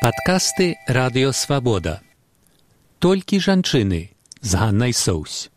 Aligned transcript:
Падкасты 0.00 0.80
радыёвабода. 0.88 2.00
Толькі 3.04 3.36
жанчыны 3.36 4.08
з 4.40 4.56
Ганнай 4.56 4.94
Соусь. 4.96 5.52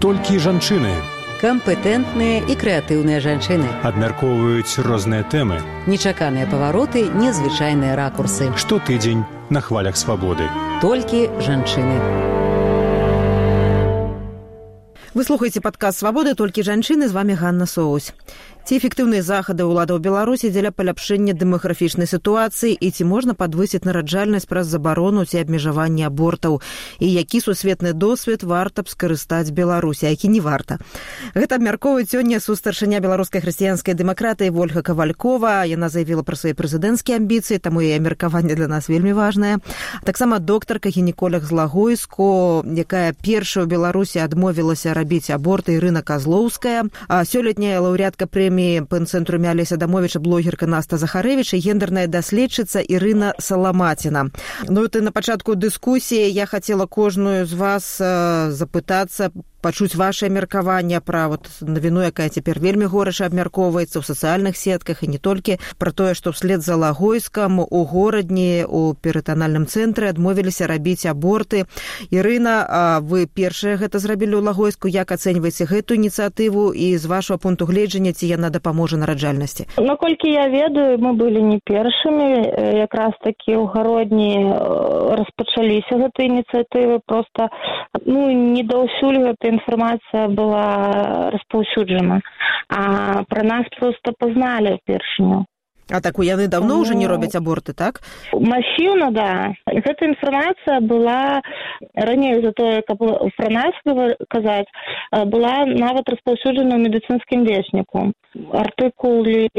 Толькі 0.00 0.40
жанчыны 0.40 0.96
кампетэнтныя 1.44 2.40
і 2.48 2.56
крэатыўныя 2.56 3.20
жанчыны 3.20 3.68
абмяркоўваюць 3.84 4.80
розныя 4.80 5.28
тэмы 5.28 5.60
нечаканыя 5.84 6.48
павароты 6.48 7.04
незвычайныя 7.12 7.92
ракурсы. 8.00 8.48
Штотыдзень 8.56 9.28
на 9.52 9.60
хвалях 9.60 10.00
свабоды 10.00 10.48
толькі 10.80 11.28
жанчыны 11.44 12.00
вы 15.12 15.24
слухаеце 15.24 15.60
падказ 15.60 15.98
свабоды 15.98 16.32
толькі 16.38 16.62
жанчыны 16.62 17.08
з 17.08 17.12
вами 17.12 17.34
Ганна 17.34 17.66
соусь 17.66 18.14
ці 18.66 18.76
эфектыўныя 18.76 19.24
захады 19.24 19.64
ўладаў 19.64 19.98
беларусі 20.04 20.50
дзеля 20.52 20.70
паляпшэння 20.70 21.34
дэмаграфічнай 21.34 22.06
сітуацыі 22.06 22.76
і 22.76 22.88
ці 22.92 23.02
можна 23.08 23.34
падвысіць 23.34 23.82
нараджальнасць 23.88 24.46
праз 24.46 24.70
забарону 24.70 25.24
ці 25.24 25.40
абмежаванне 25.40 26.06
абортаў? 26.06 26.60
І 27.00 27.08
які 27.08 27.40
сусветны 27.40 27.92
досвед 27.92 28.42
варта 28.42 28.84
б 28.84 28.92
скарыстаць 28.92 29.50
беларусі 29.50 30.06
які 30.06 30.28
не 30.28 30.40
варта? 30.44 30.78
Гэта 31.34 31.56
абмяркоўваюць 31.56 32.12
сёння 32.12 32.38
сустаршыня 32.38 33.00
беларускай 33.00 33.40
хрысціянскай 33.40 33.96
дэмакратыі 33.98 34.52
ольга 34.52 34.84
кавалькова. 34.84 35.64
Яна 35.64 35.88
заявіла 35.88 36.22
пра 36.22 36.36
свае 36.36 36.54
прэзідэнцкія 36.54 37.18
амбіцыі 37.18 37.58
таму 37.58 37.82
і 37.82 37.96
меркаванне 37.98 38.54
для 38.54 38.68
нас 38.68 38.92
вельмі 38.92 39.16
важнае. 39.16 39.58
Таксама 40.04 40.38
доктарка 40.38 40.92
гінеколог 40.92 41.42
з 41.42 41.50
лагойску 41.50 42.62
якая 42.62 43.16
першая 43.18 43.64
ў 43.64 43.72
беларусі 43.72 44.22
адмовілася 44.22 44.94
рабіць 44.94 45.34
аборты 45.34 45.80
рына 45.80 46.06
казлоўская 46.06 46.86
а 47.08 47.24
сёлетняя 47.24 47.80
лаўрядка 47.80 48.30
прэмі 48.30 48.49
прэміі 48.50 48.82
пэн-цэнтру 48.90 49.38
мяліся 49.38 49.76
дамовіча 49.78 50.18
блогерка 50.18 50.66
наста 50.66 50.98
захарэвіча 50.98 51.54
гендерная 51.62 52.10
даследчыца 52.10 52.82
Ірына 52.82 53.38
саламаціна 53.38 54.34
ну 54.66 54.88
ты 54.88 55.00
на 55.06 55.12
пачатку 55.14 55.54
дыскусіі 55.54 56.26
я 56.34 56.46
хацела 56.46 56.86
кожную 56.86 57.46
з 57.46 57.54
вас 57.54 58.00
э, 58.00 58.50
запытацца 58.50 59.30
пачуць 59.62 59.94
ваше 59.94 60.28
меркаванне 60.28 61.00
пра 61.00 61.28
вот 61.28 61.48
навіну 61.60 62.02
якая 62.02 62.28
цяпер 62.28 62.58
вельмі 62.58 62.88
горача 62.90 63.28
абмяркоўваецца 63.28 64.00
ў 64.00 64.04
сацыяльных 64.04 64.56
сетках 64.56 65.04
і 65.04 65.12
не 65.12 65.18
толькі 65.18 65.60
пра 65.78 65.92
тое 65.92 66.14
што 66.14 66.32
вслед 66.32 66.62
за 66.64 66.76
лагойскам 66.76 67.60
у 67.60 67.84
горадні 67.84 68.64
у 68.64 68.94
перытанальным 68.94 69.66
цэнтры 69.66 70.08
адмовіліся 70.08 70.66
рабіць 70.66 71.06
аборты. 71.06 71.64
Ірына 72.10 73.00
вы 73.04 73.26
першае 73.26 73.76
гэта 73.76 73.98
зрабілі 73.98 74.40
ў 74.40 74.42
лагойску? 74.50 74.88
Як 74.88 75.12
ацэньваеце 75.12 75.68
гэту 75.68 75.94
ініцыятыву? 75.94 76.72
І 76.72 76.96
з 76.96 77.06
вашего 77.06 77.38
пункту 77.38 77.66
гледжання 77.66 78.12
ці 78.12 78.26
яна 78.26 78.50
дапаможа 78.50 78.96
нараджальнасці? 78.96 79.68
Наколькі 79.76 80.30
я 80.32 80.48
ведаю 80.48 80.98
мы 80.98 81.12
былі 81.12 81.42
не 81.42 81.60
першымі. 81.64 82.80
Якраз 82.80 83.12
такі 83.20 83.60
ў 83.60 83.64
гародні 83.68 84.32
распачаліся 85.20 86.00
гэтай 86.00 86.32
ініцыятывы. 86.32 87.00
Просто 87.06 87.50
ну 88.06 88.30
не 88.30 88.64
даўсюль 88.64 89.20
гэта 89.20 89.49
інфармацыя 89.52 90.28
была 90.28 91.30
распаўсюджана 91.34 92.20
а 92.70 93.24
пра 93.28 93.42
нас 93.42 93.66
просто 93.78 94.12
пазналі 94.18 94.78
першыню. 94.86 95.46
А 95.90 96.00
так 96.00 96.18
у 96.18 96.22
яны 96.22 96.46
давно 96.46 96.78
ўжо 96.78 96.94
не 96.94 97.06
робяць 97.10 97.34
аборты 97.34 97.74
так? 97.74 97.98
масіўна 98.32 99.10
да. 99.10 99.30
Гэта 99.66 100.06
інфармацыя 100.06 100.78
была 100.80 101.42
раней 101.94 102.38
за 102.42 102.52
тое 102.52 102.82
каб 102.86 103.02
пра 103.36 103.48
нас 103.50 103.74
казаць 104.30 104.70
была 105.10 105.66
нават 105.66 106.06
распаўсюджана 106.14 106.78
ў 106.78 106.80
медыцынскім 106.86 107.42
весніку 107.42 108.14
артыкулы 108.54 109.50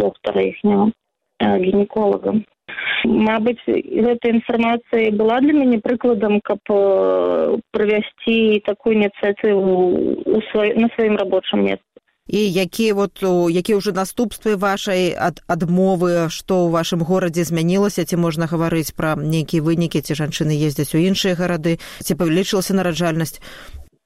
доктара 0.00 0.40
іхняго 0.40 0.92
гінеколагам 1.40 2.44
Мабыць, 3.04 3.62
гэта 3.66 4.30
інфармацыя 4.34 5.12
была 5.14 5.40
для 5.40 5.54
мяне 5.54 5.78
прыкладам, 5.80 6.40
каб 6.44 6.60
правясці 7.72 8.60
такую 8.66 8.98
ініцыятыву 8.98 10.42
свай, 10.50 10.74
на 10.74 10.90
сваім 10.96 11.16
рабочым 11.16 11.64
месцы. 11.64 11.84
І 12.28 12.52
якія 12.52 12.94
вот 12.94 13.24
якія 13.24 13.80
ўжо 13.80 13.96
наступствы 13.96 14.60
вашай 14.60 15.16
ад 15.16 15.40
адмовы 15.48 16.28
што 16.28 16.68
ў 16.68 16.76
вашым 16.76 17.00
горадзе 17.00 17.48
змянілася 17.48 18.04
ці 18.04 18.20
можна 18.20 18.44
гаварыць 18.44 18.92
пра 18.92 19.16
нейкія 19.16 19.64
вынікі 19.64 20.04
ці 20.04 20.12
жанчыны 20.12 20.52
ездзяць 20.52 20.92
у 20.92 21.00
іншыя 21.00 21.32
гарады 21.40 21.80
ці 22.04 22.12
павялічылася 22.20 22.76
нараджальнасць 22.76 23.40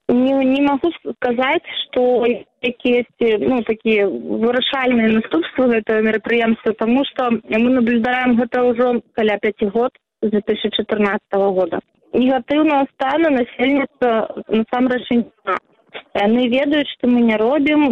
не, 0.09 0.33
не 0.45 0.61
могу 0.61 0.91
сказаць 1.15 1.63
что 1.83 2.25
якія 2.61 3.03
ну 3.39 3.63
такія 3.63 4.07
вырашальныя 4.07 5.19
наступствы 5.19 5.67
гэтага 5.67 6.01
мерапрыемства 6.01 6.73
тому 6.73 7.03
что 7.05 7.31
мы 7.31 7.69
наблюдаем 7.69 8.35
гэта 8.35 8.63
ўжо 8.63 9.01
каля 9.13 9.37
пяти 9.39 9.65
год 9.65 9.91
тысячи 10.21 10.69
четырнадцатого 10.69 11.51
года. 11.51 11.79
Негатыўного 12.13 12.85
стана 12.93 13.29
насельніцтва 13.29 14.43
насамрэч 14.47 15.07
яны 16.17 16.47
ведаюць 16.49 16.89
што 16.93 17.09
мы 17.11 17.21
не 17.29 17.37
робім 17.41 17.83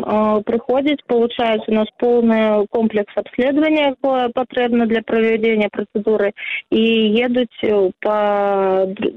прыходзіць 0.47 1.07
получаюць 1.07 1.67
у 1.67 1.75
нас 1.79 1.89
поўны 2.03 2.67
комплекс 2.75 3.13
абследавання 3.23 3.93
якое 3.93 4.29
патрэбна 4.35 4.85
для 4.91 5.01
правядзення 5.01 5.69
працэдуры 5.73 6.31
і 6.69 6.83
едуць 7.27 7.59
па 8.05 8.17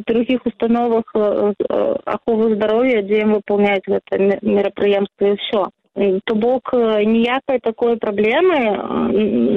другіх 0.09 0.47
установах 0.47 1.15
аховы 1.15 2.55
здароўя 2.57 3.03
дзе 3.09 3.25
ім 3.29 3.39
выполняць 3.39 3.85
гэта 3.89 4.21
мерапрыемства 4.43 5.33
і 5.33 5.39
ўсё 5.39 5.65
то 6.25 6.35
бок 6.35 6.75
ніякай 6.75 7.61
такой 7.63 7.97
праблемы 7.97 8.59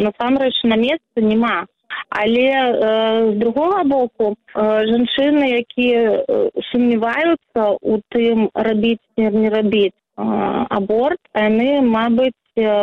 насамрэч 0.05 0.61
на 0.63 0.77
месцы 0.77 1.17
няма. 1.17 1.65
Але 2.09 2.47
э, 2.47 3.31
з 3.31 3.35
другога 3.37 3.83
боку 3.83 4.35
э, 4.55 4.85
жанчыны 4.87 5.43
якія 5.59 6.23
э, 6.23 6.49
сумняваюцца 6.71 7.77
у 7.81 7.99
тым 8.09 8.49
рабіць 8.53 9.03
не 9.17 9.49
рабіць 9.49 9.93
э, 9.93 10.23
аборт 10.69 11.19
яны 11.35 11.81
мабыць 11.81 12.33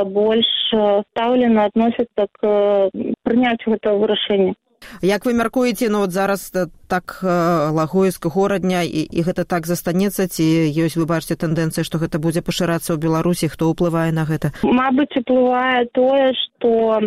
больш 0.07 0.47
стаўлена 0.71 1.65
адносяцца 1.67 2.27
к 2.39 2.91
прыняццю 3.27 3.75
гэтага 3.75 3.97
вырашэння 3.99 4.55
як 5.03 5.25
вы 5.27 5.35
мяркуеце 5.35 5.89
ну 5.89 6.05
вот 6.05 6.13
зараз 6.13 6.53
так 6.89 7.21
лагойска 7.23 8.29
горадня 8.29 8.83
і, 8.83 9.03
і 9.05 9.21
гэта 9.23 9.45
так 9.45 9.67
застанецца 9.67 10.29
ці 10.29 10.45
ёсць 10.73 10.97
вы 10.97 11.07
бачыце 11.07 11.37
тэндэнцыі 11.41 11.85
што 11.85 11.99
гэта 11.99 12.19
будзе 12.19 12.43
пашырацца 12.43 12.95
ў 12.95 12.99
беларусі 13.01 13.49
хто 13.49 13.73
ўплывае 13.73 14.13
на 14.13 14.25
гэта? 14.29 14.53
Мабыць 14.63 15.15
уплывае 15.17 15.87
тое 15.93 16.33
што 16.39 17.01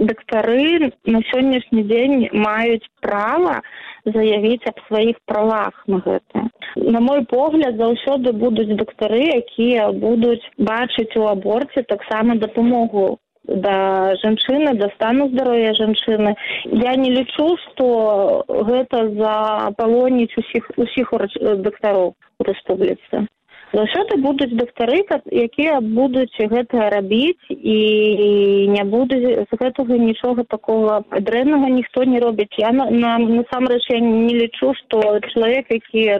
дактары 0.00 0.92
на 1.06 1.20
сённяшні 1.32 1.82
дзень 1.86 2.16
маюць 2.32 2.84
права 3.00 3.60
заявіць 4.06 4.66
аб 4.70 4.80
сваіх 4.88 5.16
правах 5.26 5.74
на 5.86 5.98
гэта. 6.04 6.48
На 6.76 7.00
мой 7.00 7.24
погляд 7.24 7.76
заўсёды 7.76 8.32
будуць 8.32 8.70
дактары 8.78 9.22
якія 9.42 9.90
будуць 9.92 10.42
бачыць 10.58 11.16
у 11.16 11.26
аборце 11.26 11.82
таксама 11.82 12.36
дапамогу 12.36 13.18
да 13.48 14.14
жанчыны 14.22 14.74
да 14.74 14.88
стану 14.96 15.28
здароўя 15.28 15.74
жанчыны. 15.74 16.34
Я 16.72 16.96
не 16.96 17.10
лічу 17.10 17.56
што 17.64 18.44
гэта 18.48 19.06
запалоніць 19.14 20.34
усіх 20.36 20.70
усіх 20.76 21.14
дактароў 21.62 22.14
у 22.38 22.44
рэспубліцы 22.44 23.26
заўсёды 23.72 24.18
будуць 24.22 24.54
дактары 24.54 25.02
якія 25.30 25.80
будуць 25.80 26.34
гэта 26.38 26.90
рабіць 26.90 27.50
і 27.50 28.68
не 28.70 28.84
будуць 28.84 29.46
з 29.50 29.58
гэтага 29.60 29.98
нічога 29.98 30.44
такого 30.44 31.02
дрэннага 31.10 31.68
ніхто 31.70 32.04
не 32.04 32.20
робіць. 32.20 32.54
Я 32.58 32.72
на 32.72 33.18
насамрэч 33.18 33.82
я 33.90 34.00
не 34.00 34.34
лічу 34.34 34.74
што 34.80 35.20
чалавек 35.32 35.66
які 35.70 36.02
э, 36.06 36.18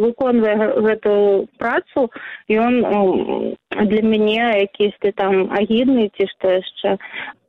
выконвае 0.00 0.56
гэтую 0.80 1.48
працу 1.58 2.10
ён 2.50 2.82
для 3.70 4.02
мяне 4.02 4.66
якісьці 4.66 5.12
там 5.16 5.50
агідны 5.50 6.10
ці 6.16 6.26
што 6.32 6.58
яшчэ 6.60 6.98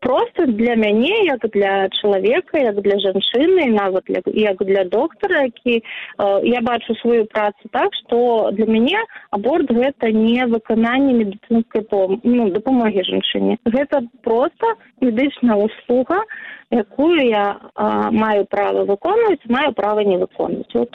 просто 0.06 0.46
для 0.46 0.76
мяне 0.76 1.26
як 1.26 1.42
для 1.50 1.90
чалавека 1.90 2.60
як 2.60 2.82
для 2.82 2.98
жанчыны 3.02 3.66
нават 3.74 4.04
для, 4.08 4.22
як 4.26 4.58
для 4.64 4.84
доктара 4.84 5.50
які 5.50 5.82
э, 5.82 6.40
я 6.46 6.62
бачу 6.62 6.96
сваю 6.96 7.26
працу 7.26 7.58
так 7.72 7.90
что 7.94 8.52
для 8.54 8.66
мяне 8.66 9.02
аборт 9.32 9.72
гэта 9.72 10.12
не 10.12 10.46
выкананне 10.46 11.14
медыцынскай 11.14 11.82
пом 11.82 12.22
ну 12.24 12.50
дапамогі 12.50 13.02
жанчыне. 13.02 13.58
Гэта 13.66 14.06
просто 14.22 14.76
медычная 15.02 15.56
услуга 15.56 16.22
якую 16.72 17.28
я 17.28 17.60
а, 17.76 18.12
маю 18.12 18.46
права 18.46 18.86
выконваць 18.86 19.44
маю 19.50 19.74
права 19.74 20.04
не 20.04 20.18
выконваць 20.18 20.74
вот 20.74 20.90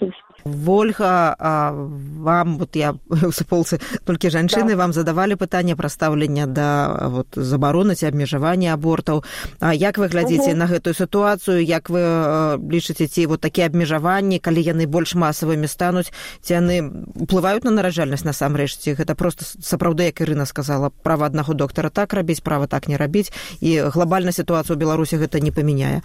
Вольга 0.44 1.36
а 1.38 1.72
вам 1.72 2.58
вот 2.58 2.76
я 2.76 2.94
суполцы 3.32 3.80
толькі 4.04 4.30
жанчыны 4.30 4.74
да. 4.74 4.76
вам 4.76 4.92
задавалі 4.92 5.36
пытанне 5.36 5.76
пра 5.76 5.88
стаўлення 5.88 6.46
да 6.46 7.08
вот 7.08 7.28
забароны 7.36 7.94
ці 7.94 8.06
абмежавання 8.06 8.74
абортаў 8.74 9.24
А 9.60 9.74
як 9.74 9.98
вы 9.98 10.08
глядзіце 10.08 10.50
угу. 10.50 10.58
на 10.58 10.66
гэтую 10.66 10.94
сітуацыю 10.94 11.64
як 11.64 11.90
вы 11.90 12.00
лічыце 12.56 13.06
ці 13.06 13.26
вот 13.26 13.40
такія 13.40 13.66
абмежаванні 13.66 14.38
калі 14.38 14.62
яны 14.62 14.86
больш 14.86 15.14
масавымі 15.14 15.68
стануць 15.68 16.12
ці 16.40 16.54
яны 16.54 16.80
уплываюць 17.14 17.64
на 17.64 17.70
нараджальнасць 17.70 18.24
насамрэч 18.24 18.76
ці 18.76 18.94
гэта 18.94 19.14
просто 19.14 19.44
сапраўды 19.44 20.08
як 20.08 20.20
Ірына 20.20 20.46
сказала 20.46 20.90
права 20.90 21.26
аднаго 21.26 21.54
доктара 21.54 21.90
так 21.90 22.12
рабіць 22.12 22.40
права 22.40 22.66
так 22.66 22.88
не 22.88 22.96
рабіць 22.96 23.32
і 23.60 23.92
глобальна 23.92 24.32
сітуацыю 24.32 24.76
ў 24.76 24.80
беларусі 24.80 25.20
гэта 25.20 25.40
не 25.40 25.52
ну 25.62 26.00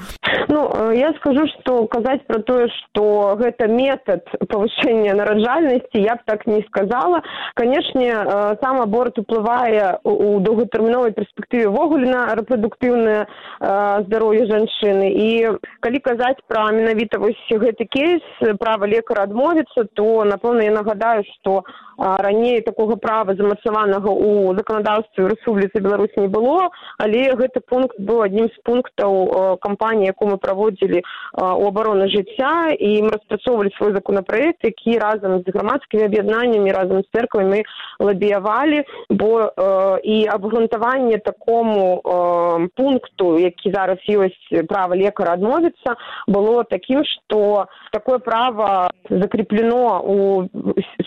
я 0.93 1.13
скажу 1.17 1.47
что 1.47 1.87
казаць 1.87 2.25
про 2.27 2.39
тое 2.39 2.67
что 2.67 3.35
гэта 3.39 3.67
метод 3.67 4.23
повышения 4.49 5.13
нараджальнасці 5.13 5.99
я 5.99 6.15
б 6.15 6.19
так 6.25 6.47
не 6.47 6.61
сказала. 6.67 7.21
Канешне 7.53 8.11
э, 8.11 8.55
сам 8.61 8.81
аборт 8.81 9.17
уплывае 9.19 9.99
у 10.03 10.39
доўгатэрміновай 10.39 11.11
перспектыве 11.11 11.69
ввогуле 11.69 12.09
на 12.09 12.35
рэпрадуктыўнае 12.35 13.25
э, 13.25 14.03
здароўе 14.07 14.45
жанчыны. 14.47 15.11
І 15.11 15.57
калі 15.79 15.99
казаць 15.99 16.43
пра 16.47 16.71
менавіта 16.71 17.19
вось 17.19 17.39
гэты 17.49 17.85
кейс 17.85 18.23
права 18.59 18.85
лекара 18.85 19.23
адмовіцца 19.23 19.87
то 19.93 20.23
напэўна 20.25 20.67
я 20.67 20.71
нагадаю 20.71 21.23
что 21.35 21.63
раней 21.97 22.61
такога 22.61 22.95
права 22.95 23.35
замацаванага 23.35 24.09
у 24.09 24.53
заканадаўстве 24.55 25.27
рэспубліцы 25.31 25.79
беларусь 25.79 26.15
не 26.17 26.27
было 26.27 26.69
але 26.97 27.31
гэты 27.39 27.61
пункт 27.61 27.95
быў 27.99 28.25
адзім 28.27 28.49
з 28.51 28.63
пунктаў 28.67 29.57
кампаніі 29.63 30.11
якую 30.11 30.31
мы 30.31 30.37
праводзілі 30.65 31.01
у 31.35 31.67
абароны 31.67 32.07
жыцця 32.09 32.73
і 32.79 33.03
мы 33.03 33.09
распрацоўвалі 33.11 33.69
свой 33.77 33.93
законапраект 33.93 34.63
які 34.63 34.97
разам 34.99 35.43
з 35.43 35.51
грамадскімі 35.53 36.03
аб'яднаннямі 36.03 36.71
разам 36.71 37.01
з 37.01 37.07
церквамі 37.13 37.63
лабіявалі 37.99 38.83
бо 39.09 39.51
э, 39.51 39.99
і 40.03 40.27
абгрунтаванне 40.27 41.17
такому 41.17 42.01
э, 42.03 42.67
пункту 42.75 43.37
які 43.39 43.71
зараз 43.71 43.97
ёсць 44.09 44.67
права 44.67 44.95
лекара 44.95 45.33
адмовіцца 45.33 45.95
было 46.27 46.63
такім 46.63 47.03
что 47.03 47.67
такое 47.91 48.19
право 48.19 48.89
закреплено 49.09 50.01
у 50.03 50.47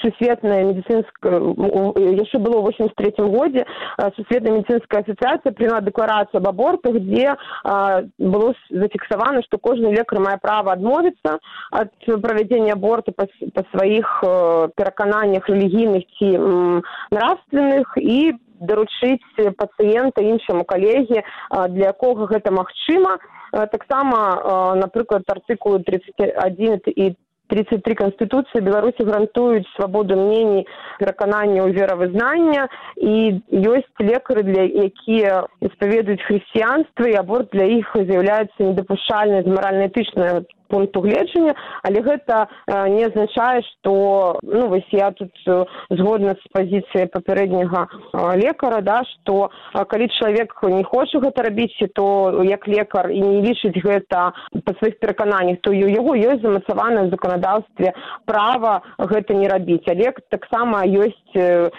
сусветнае 0.02 0.64
медицинское 0.64 1.40
яшчэ 2.20 2.38
было 2.38 2.60
в 2.60 2.68
83 2.68 3.12
годзе 3.18 3.64
сусветная 4.16 4.52
медицинская 4.52 5.02
ассоциация 5.02 5.52
приняла 5.52 5.80
дэкларацию 5.80 6.38
об 6.38 6.48
абортах 6.48 6.94
где 6.94 7.34
было 7.64 8.54
зафіксавана 8.70 9.42
что 9.48 9.58
кожны 9.58 9.92
лекар 9.92 10.20
мае 10.20 10.36
право 10.40 10.72
адмовіцца 10.72 11.38
от 11.72 11.92
правядзення 12.22 12.76
аборта 12.76 13.12
па, 13.16 13.26
па 13.54 13.64
сваіх 13.72 14.06
перакананнях 14.76 15.48
рэлігійных 15.48 16.04
ці 16.18 16.28
нравственных 17.10 17.96
і 17.96 18.36
даручыць 18.60 19.54
пацыента 19.56 20.22
іншаму 20.22 20.64
калегі 20.64 21.24
для 21.74 21.94
якога 21.94 22.26
гэта 22.26 22.52
магчыма 22.52 23.18
таксама 23.72 24.76
напрыклад 24.76 25.24
артыкулы 25.26 25.82
тридцать 25.82 26.20
один 26.36 26.80
і 26.84 27.14
33 27.48 27.94
канстытуцыі 27.94 28.64
беларусі 28.64 29.06
гарантуюць 29.08 29.68
свабоду 29.76 30.16
мнений 30.20 30.66
перакананняў 31.00 31.72
веравызнання 31.72 32.68
і 33.00 33.40
ёсць 33.52 34.04
лекары 34.04 34.42
для 34.42 34.68
якія 34.88 35.46
испаведуюць 35.64 36.24
хрысціянства 36.28 37.08
і 37.08 37.18
аборт 37.20 37.50
для 37.52 37.64
іх 37.78 37.90
з'яўляецца 37.96 38.60
недапушальнай 38.60 39.42
з 39.42 39.56
маральна-этычнай 39.56 40.44
пункту 40.68 41.00
гледжання 41.00 41.54
але 41.82 42.00
гэта 42.00 42.46
не 42.88 43.04
азначае 43.06 43.62
что 43.62 44.38
ну 44.42 44.68
вось 44.68 44.88
я 44.92 45.10
тут 45.10 45.32
згодна 45.90 46.34
з 46.38 46.52
пазіцыяй 46.52 47.06
папярэдняга 47.12 47.88
лекара 48.36 48.80
да 48.80 49.02
что 49.04 49.50
калі 49.72 50.08
чалавек 50.18 50.54
не 50.62 50.84
хоча 50.84 51.18
гэта 51.18 51.42
рабіць 51.42 51.76
то 51.94 52.42
як 52.44 52.68
лекар 52.68 53.10
і 53.10 53.20
не 53.20 53.40
лічыць 53.42 53.76
гэта 53.82 54.32
па 54.64 54.72
сваіх 54.78 54.98
перакананнях 54.98 55.58
то 55.62 55.70
у 55.70 55.74
яго 55.74 56.14
ёсць 56.16 56.42
замацавана 56.42 57.08
заканадаўстве 57.10 57.92
права 58.26 58.82
гэта 58.98 59.34
не 59.34 59.48
рабіць. 59.48 59.86
Але 59.88 60.12
таксама 60.30 60.84
ёсць 60.84 61.36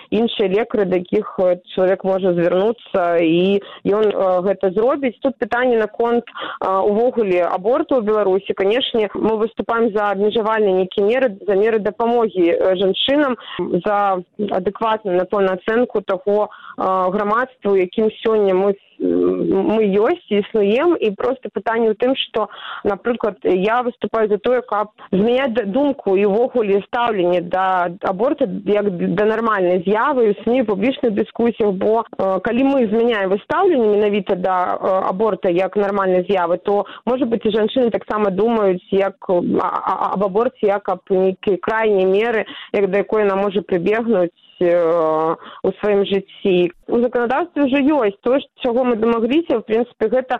іншыя 0.09 0.49
лекары 0.49 0.85
да 0.85 1.01
якіх 1.01 1.39
чалавек 1.75 2.03
можа 2.03 2.33
звярнуцца 2.33 3.17
і 3.21 3.59
ён 3.85 4.11
гэта 4.47 4.71
зробіць. 4.73 5.19
Тут 5.21 5.37
пытанне 5.37 5.77
наконт 5.77 6.25
увогуле 6.61 7.43
аборту 7.43 7.99
ў 7.99 8.05
беларусі. 8.05 8.53
Конечно 8.53 8.78
канешне 8.79 9.09
мы 9.13 9.37
выступаем 9.37 9.91
за 9.93 10.11
абмежавальныя 10.11 10.73
нейкія 10.73 11.05
меры 11.05 11.37
за 11.47 11.55
меры 11.55 11.79
дапамогі 11.79 12.55
жанчынам 12.79 13.37
за 13.85 14.23
адэкватную 14.37 15.17
напэўна 15.17 15.53
ацэнку 15.53 16.01
таго 16.01 16.49
грамадству 16.77 17.75
якім 17.75 18.09
сёння 18.23 18.53
мы 18.53 18.75
мы 18.99 19.83
ёсць 19.87 20.27
існуем 20.29 20.95
і 20.99 21.11
просто 21.15 21.49
пытанне 21.53 21.91
ў 21.91 21.95
тым 21.95 22.15
что 22.15 22.49
напрыклад 22.83 23.37
я 23.43 23.81
выступаю 23.83 24.27
за 24.27 24.37
тое 24.37 24.61
каб 24.61 24.91
змяняць 25.11 25.71
думку 25.71 26.15
і 26.19 26.25
ўвогуле 26.27 26.81
стаўленне 26.87 27.41
да 27.41 27.89
аборта 28.03 28.45
як 28.65 28.91
да 29.15 29.25
нармальнай 29.25 29.83
з'явы 29.87 30.35
сні 30.43 30.63
публічных 30.63 31.15
дыскусіях 31.15 31.71
бо 31.79 32.03
калі 32.17 32.63
мы 32.63 32.87
змяняем 32.91 33.31
выстаўленне 33.31 33.87
менавіта 33.87 34.35
да 34.35 34.75
аборта 35.07 35.49
як 35.49 35.75
нармальнай 35.75 36.25
з'явы 36.27 36.57
то 36.57 36.85
можа 37.05 37.25
быть 37.25 37.45
і 37.45 37.55
жанчыны 37.55 37.89
таксама 37.91 38.31
думаюць 38.31 38.83
як 38.91 39.15
об 39.29 40.23
аборце 40.23 40.67
як 40.67 40.89
аб 40.89 41.01
нейкія 41.09 41.57
крайнія 41.61 42.07
меры 42.07 42.45
як 42.73 42.91
да 42.91 42.97
якой 42.97 43.23
яна 43.23 43.35
можа 43.35 43.61
прыбегнуць 43.61 44.35
у 44.61 45.71
сваім 45.79 46.03
жыцці 46.05 46.71
у 46.87 46.99
заканадаўстве 46.99 47.63
ўжо 47.63 47.79
ёсць. 48.03 48.19
То 48.21 48.39
чаго 48.63 48.83
мы 48.83 48.95
дамагліся 48.95 49.59
в 49.59 49.65
прынцыпе 49.67 50.09
гэта 50.09 50.39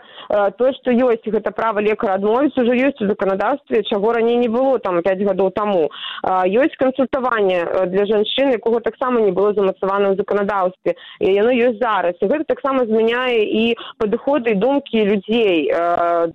тое 0.58 0.72
што 0.76 0.90
ёсць. 0.90 1.24
Гэта 1.24 1.50
права 1.50 1.80
лекара 1.80 2.18
адмовіць 2.18 2.58
ужо 2.58 2.74
ёсць 2.74 3.00
у 3.00 3.08
заканадаўстве 3.08 3.82
чаго 3.88 4.12
раней 4.12 4.36
не 4.36 4.48
было 4.48 4.78
там 4.78 5.00
пять 5.02 5.22
гадоў 5.22 5.50
таму. 5.50 5.88
Ёсць 6.24 6.76
кансультаванне 6.76 7.64
для 7.88 8.04
жанчын 8.06 8.52
якога 8.58 8.80
таксама 8.80 9.20
не 9.20 9.32
было 9.32 9.54
замацавана 9.54 10.12
ў 10.12 10.16
заканадаўстве 10.20 10.96
і 11.20 11.32
яно 11.32 11.50
ёсць 11.50 11.80
зараз. 11.80 12.14
І 12.20 12.28
гэта 12.28 12.44
таксама 12.44 12.84
змяняе 12.84 13.40
і 13.44 13.64
падыходы 13.98 14.52
і 14.52 14.60
думкі 14.60 15.04
людзей 15.06 15.70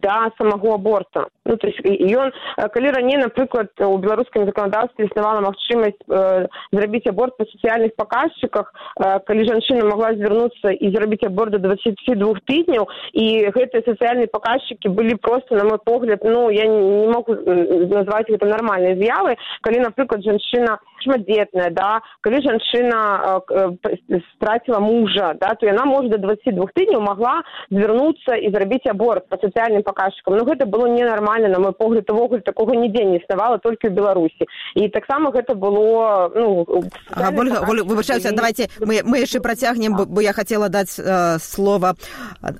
да 0.02 0.32
самого 0.38 0.76
аборта 0.76 1.28
ну 1.46 1.58
то 1.58 1.68
есть 1.68 1.80
ён 1.86 2.32
калі 2.74 2.92
раней 2.92 3.18
напрыклад 3.18 3.70
у 3.80 3.98
беларускім 3.98 4.46
заканадаўстве 4.46 5.06
існавала 5.06 5.42
магчымасць 5.46 6.02
зрабіць 6.74 7.08
аборт 7.08 7.38
па 7.38 7.46
сацыяльных 7.46 7.96
паказчыках 7.96 8.74
калі 8.98 9.46
жанчына 9.50 9.86
могла 9.86 10.14
звярнуцца 10.14 10.74
і 10.74 10.92
зрабіць 10.96 11.26
абор 11.28 11.52
до 11.52 11.60
двадцати 11.60 12.16
двух 12.16 12.42
тыдняў 12.50 12.90
і 13.14 13.26
гэтыя 13.54 13.86
сацыяльныя 13.86 14.32
паказчыкі 14.32 14.90
былі 14.90 15.16
просто 15.22 15.56
на 15.56 15.64
мой 15.70 15.80
погляд 15.86 16.24
ну 16.24 16.50
я 16.50 16.66
не 16.66 17.08
могу 17.14 17.36
назваць 17.36 18.30
гэта 18.30 18.46
нармальнай 18.46 18.98
з'явы 18.98 19.38
калі 19.62 19.86
напрыклад 19.86 20.26
жанчына 20.26 20.80
шматдзетная 21.06 21.70
да. 21.70 22.02
Калі 22.22 22.42
жанчына 22.42 23.42
страціла 24.34 24.80
мужа 24.80 25.34
да. 25.40 25.54
То 25.54 25.70
яна 25.70 25.86
можа 25.86 26.10
до 26.10 26.18
двадцати 26.18 26.52
двух 26.52 26.74
тыдняў 26.74 27.02
могла 27.06 27.42
звярнуцца 27.70 28.36
і 28.42 28.50
зрабіць 28.50 28.90
аборт 28.90 29.30
по 29.30 29.38
сацыяльным 29.38 29.84
паказчыкам 29.84 30.38
но 30.38 30.46
гэта 30.46 30.66
было 30.66 30.88
ненармальна 30.88 31.35
на 31.40 31.60
мой 31.60 31.74
погляд 31.74 32.10
увогуле 32.10 32.42
такога 32.42 32.76
нідзе 32.76 33.06
не 33.06 33.18
існавала 33.18 33.58
толькі 33.58 33.88
ў 33.88 33.94
беларусі 33.94 34.44
і 34.76 34.90
таксама 34.90 35.32
гэта 35.32 35.56
было 35.56 36.32
ну 36.36 36.66
выбачаюся 37.86 38.32
давайте 38.32 38.70
мы 38.80 39.02
мы 39.04 39.20
яшчэ 39.20 39.40
працягнем 39.40 39.96
бо 39.96 40.22
я 40.22 40.34
хотела 40.34 40.70
даць 40.70 41.00
э, 41.00 41.38
слова 41.40 41.96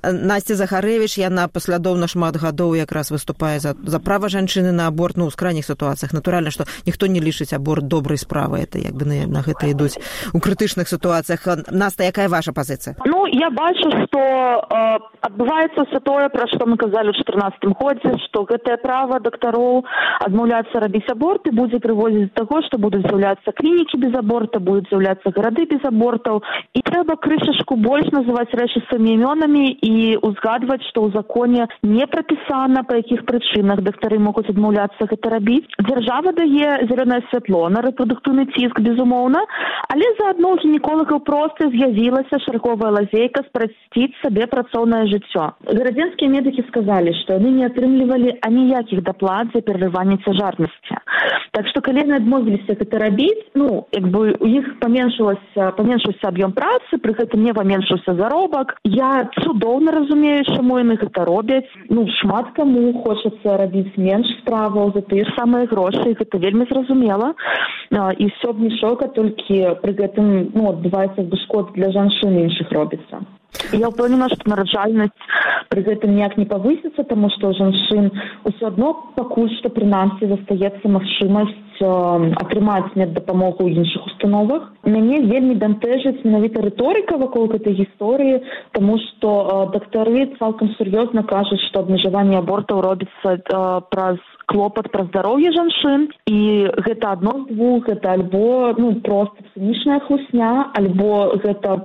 насці 0.04 0.54
захарэвіч 0.54 1.18
яна 1.18 1.48
паслядоўна 1.48 2.08
шмат 2.08 2.36
гадоў 2.36 2.74
якраз 2.74 3.10
выступае 3.10 3.58
за 3.60 3.74
за 3.84 4.00
права 4.00 4.28
жанчыны 4.28 4.72
на 4.72 4.86
аборт. 4.86 5.16
Ну 5.16 5.28
ў 5.28 5.36
крайніх 5.36 5.64
сітуацыях 5.64 6.12
натуральна 6.12 6.50
што 6.50 6.64
ніхто 6.86 7.06
не 7.06 7.20
лічыць 7.20 7.52
аборт 7.52 7.86
добрай 7.88 8.18
справы. 8.18 8.60
Это 8.60 8.78
як 8.78 8.94
бы 8.94 9.04
на, 9.06 9.26
на 9.26 9.40
гэта 9.40 9.70
ідуць 9.70 9.96
у 10.34 10.38
крытычных 10.40 10.88
сітуацыях 10.88 11.46
наста 11.70 12.04
якая 12.04 12.28
ваша 12.28 12.52
пазіцыя 12.52 12.96
ну 13.04 13.26
я 13.26 13.50
бачу 13.50 13.90
што 14.04 14.20
э, 14.20 14.98
адбываецца 15.28 15.84
все 15.88 16.00
тое 16.00 16.28
пра 16.28 16.46
што 16.52 16.66
мы 16.66 16.76
казалі 16.76 17.12
ў 17.12 17.18
чатырнацатым 17.20 17.72
годзе 17.78 18.12
што 18.26 18.44
гэта 18.50 18.65
гэтае 18.66 18.82
права 18.82 19.18
дактароў 19.20 19.84
адмаўляцца 20.26 20.80
рабіць 20.82 21.06
аборты 21.12 21.52
будзе 21.54 21.78
прывозіць 21.78 22.26
да 22.34 22.42
таго 22.42 22.62
што 22.66 22.78
будуць 22.78 23.02
з'яўляцца 23.06 23.52
клінікі 23.54 23.98
без 24.02 24.14
аборта 24.18 24.58
будуць 24.58 24.88
з'яўляцца 24.90 25.30
гарады 25.36 25.66
без 25.70 25.84
абортаў 25.86 26.42
і 26.74 26.82
трэба 26.82 27.16
крышашку 27.22 27.76
больш 27.76 28.10
называць 28.10 28.50
рэчы 28.60 28.82
самі 28.90 29.14
імёнамі 29.14 29.64
і 29.70 29.94
узгадваць 30.28 30.82
што 30.90 31.06
ў 31.06 31.12
законе 31.14 31.68
не 31.82 32.06
прапісана 32.06 32.82
па 32.82 32.98
якіх 32.98 33.24
прычынах 33.30 33.82
дактары 33.86 34.18
могуць 34.18 34.50
адмаўляцца 34.50 35.06
гэта 35.12 35.30
рабіць 35.36 35.66
дзяржава 35.78 36.34
дае 36.40 36.70
зялёнае 36.90 37.22
святло 37.30 37.68
на 37.70 37.84
рэпрадуктыўны 37.86 38.48
ціск 38.56 38.80
безумоўна 38.88 39.44
але 39.94 40.10
заадно 40.18 40.54
ў 40.54 40.66
гінеколагаў 40.66 41.22
проста 41.30 41.70
з'явілася 41.70 42.42
шарговая 42.46 42.92
лазейка 42.98 43.46
спрасціць 43.48 44.14
сабе 44.22 44.50
працоўнае 44.50 45.04
жыццё 45.14 45.46
гарадзенскія 45.70 46.34
медыкі 46.34 46.66
сказалі 46.70 47.14
што 47.22 47.38
яны 47.38 47.54
не 47.60 47.66
атрымлівалі 47.70 48.38
аніякіх 48.56 49.02
даплат 49.04 49.52
за 49.54 49.60
перарыванне 49.60 50.16
цяжарнасці. 50.24 50.96
Так 51.52 51.68
што 51.70 51.80
калі 51.84 52.04
яны 52.04 52.16
адмовіліся 52.20 52.76
гэта 52.80 52.98
рабіць 53.00 53.44
ну 53.54 53.86
як 53.92 54.08
бы 54.12 54.32
у 54.40 54.48
іх 54.48 54.66
паменшылася 54.80 55.70
паменшыўся 55.78 56.28
аб'ём 56.32 56.52
працы 56.56 57.00
пры 57.04 57.14
гэтым 57.20 57.44
не 57.44 57.54
паменшыўся 57.56 58.16
заробак. 58.20 58.76
Я 58.84 59.28
цудоўна 59.42 59.92
разумею 59.92 60.44
чаму 60.56 60.80
яны 60.80 60.96
гэта 61.00 61.24
робяць. 61.28 61.68
Ну 61.88 62.06
шмат 62.20 62.52
каму 62.56 62.92
хочацца 63.04 63.56
рабіць 63.62 63.96
менш 63.96 64.28
справаў 64.42 64.92
за 64.96 65.04
тыя 65.08 65.24
ж 65.24 65.36
самыя 65.38 65.70
грошы 65.70 66.16
гэта 66.16 66.38
вельмі 66.38 66.68
зразумела. 66.72 67.34
І 68.18 68.26
все 68.36 68.52
б 68.52 68.60
нішока 68.68 69.08
толькі 69.08 69.80
пры 69.82 69.92
гэтым 70.02 70.52
ну 70.54 70.70
адбываецца 70.74 71.22
бы 71.22 71.36
шкод 71.46 71.72
для 71.76 71.92
жанчын 71.92 72.38
іншых 72.46 72.72
робіцца 72.72 73.24
я 73.72 73.90
ўпэўнена 73.90 74.28
што 74.32 74.50
нараджальнасць 74.50 75.28
пры 75.70 75.82
гэтым 75.86 76.16
ніяк 76.16 76.36
не 76.40 76.46
павысіцца 76.46 77.04
таму 77.10 77.30
што 77.34 77.52
жанчын 77.58 78.10
усё 78.48 78.72
адно 78.72 78.92
пакуль 79.16 79.50
што 79.58 79.72
прынамсі 79.74 80.30
застаецца 80.32 80.92
магчымасць 80.96 81.62
атрымаць 81.84 82.96
меддапамогу 82.96 83.66
ў 83.66 83.84
іншых 83.84 84.06
установах. 84.08 84.72
Мяне 84.84 85.20
вельмі 85.28 85.56
дантэжыць 85.60 86.24
менавіта 86.24 86.62
рыторыка 86.64 87.18
вакол 87.20 87.50
гэтай 87.52 87.76
гісторыі 87.76 88.40
таму 88.72 88.96
што 89.02 89.68
дактары 89.74 90.24
цалкам 90.38 90.72
сур'ёзна 90.78 91.26
кажуць 91.28 91.60
што 91.68 91.84
абмежаванне 91.84 92.38
абортаў 92.40 92.80
робіцца 92.80 93.36
праз 93.92 94.16
клопат 94.46 94.88
пра 94.94 95.04
здароўе 95.10 95.52
жанчын 95.52 96.08
і 96.30 96.40
гэта 96.86 97.12
адно 97.18 97.34
з 97.42 97.52
двух 97.52 97.90
гэта 97.90 98.14
альбо 98.14 98.72
ну 98.78 98.94
проста 99.02 99.44
цынічная 99.52 100.00
хлусня 100.06 100.70
альбо 100.80 101.36
гэта 101.42 101.82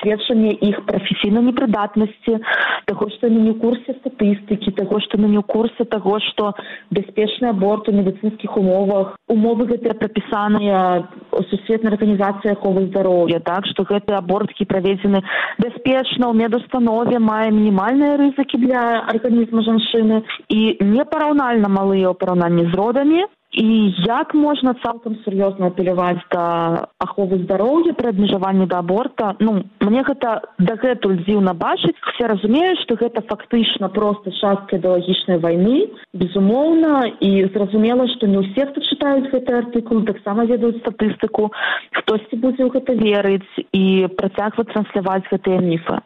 сведчанне 0.00 0.52
іх 0.68 0.80
прафесійнай 0.86 1.44
непрыдатнасці 1.48 2.38
таго 2.86 3.08
што 3.14 3.28
яны 3.30 3.40
не 3.46 3.52
ў 3.54 3.58
курсе 3.62 3.96
статыстыкі 4.00 4.74
таго 4.78 5.00
што 5.04 5.18
мы 5.18 5.28
не 5.32 5.40
ў 5.40 5.46
курсе 5.46 5.84
таго 5.84 6.18
што 6.28 6.52
бяспечны 6.90 7.50
аборт 7.50 7.88
у 7.88 7.96
медыцынскіх 7.96 8.56
умовах 8.56 9.16
умовы 9.28 9.68
гэтыя 9.72 9.98
прапісаныя 10.00 10.80
сусветнай 11.50 11.92
арганізацыі 11.94 12.54
аховы 12.54 12.86
здароўя 12.88 13.42
так 13.44 13.68
што 13.72 13.86
гэты 13.88 14.16
аборткі 14.18 14.68
праведзены 14.72 15.22
бяспечна 15.58 16.30
ў 16.30 16.34
медустанове 16.42 17.18
мае 17.18 17.50
мінімальныя 17.50 18.18
рызыкі 18.22 18.62
для 18.64 18.82
арганізма 19.14 19.66
жанчыны 19.68 20.24
і 20.48 20.60
непараўнальна 20.80 21.68
малыя 21.68 22.10
ў 22.10 22.18
параўнанні 22.18 22.68
з 22.72 22.82
родамі 22.82 23.22
і 23.52 23.94
як 24.06 24.34
можна 24.34 24.74
цалкам 24.82 25.16
сур'ёзна 25.24 25.68
апеляваць 25.68 26.24
да 26.32 26.88
аховы 26.96 27.44
здароўя 27.44 27.92
пры 27.92 28.08
абмежаванні 28.08 28.66
да 28.66 28.80
аборта? 28.80 29.36
Ну 29.40 29.64
мне 29.80 30.02
гэта 30.02 30.40
дагэтуль 30.58 31.20
дзіўна 31.28 31.52
бачыць. 31.52 31.96
Все 32.14 32.32
разумеюць 32.32 32.80
што 32.80 32.96
гэта 32.96 33.20
фактычна 33.28 33.92
проста 33.92 34.32
частка 34.32 34.80
ідэалагічнай 34.80 35.36
вайны 35.36 35.92
безумоўна. 36.16 37.12
І 37.20 37.52
зразумела 37.52 38.08
што 38.16 38.26
не 38.26 38.40
ўсе 38.40 38.66
хто 38.72 38.80
чытаюць 38.80 39.28
гэты 39.28 39.52
артыкул 39.52 40.04
таксама 40.08 40.48
ведаюць 40.48 40.80
статыстыку 40.80 41.52
хтосьці 41.92 42.40
будзе 42.40 42.64
ў 42.64 42.72
гэта 42.72 42.96
верыць 42.96 43.52
і 43.72 44.08
працягваць 44.16 44.72
трансляваць 44.72 45.28
гэтыя 45.28 45.60
міфы. 45.60 46.00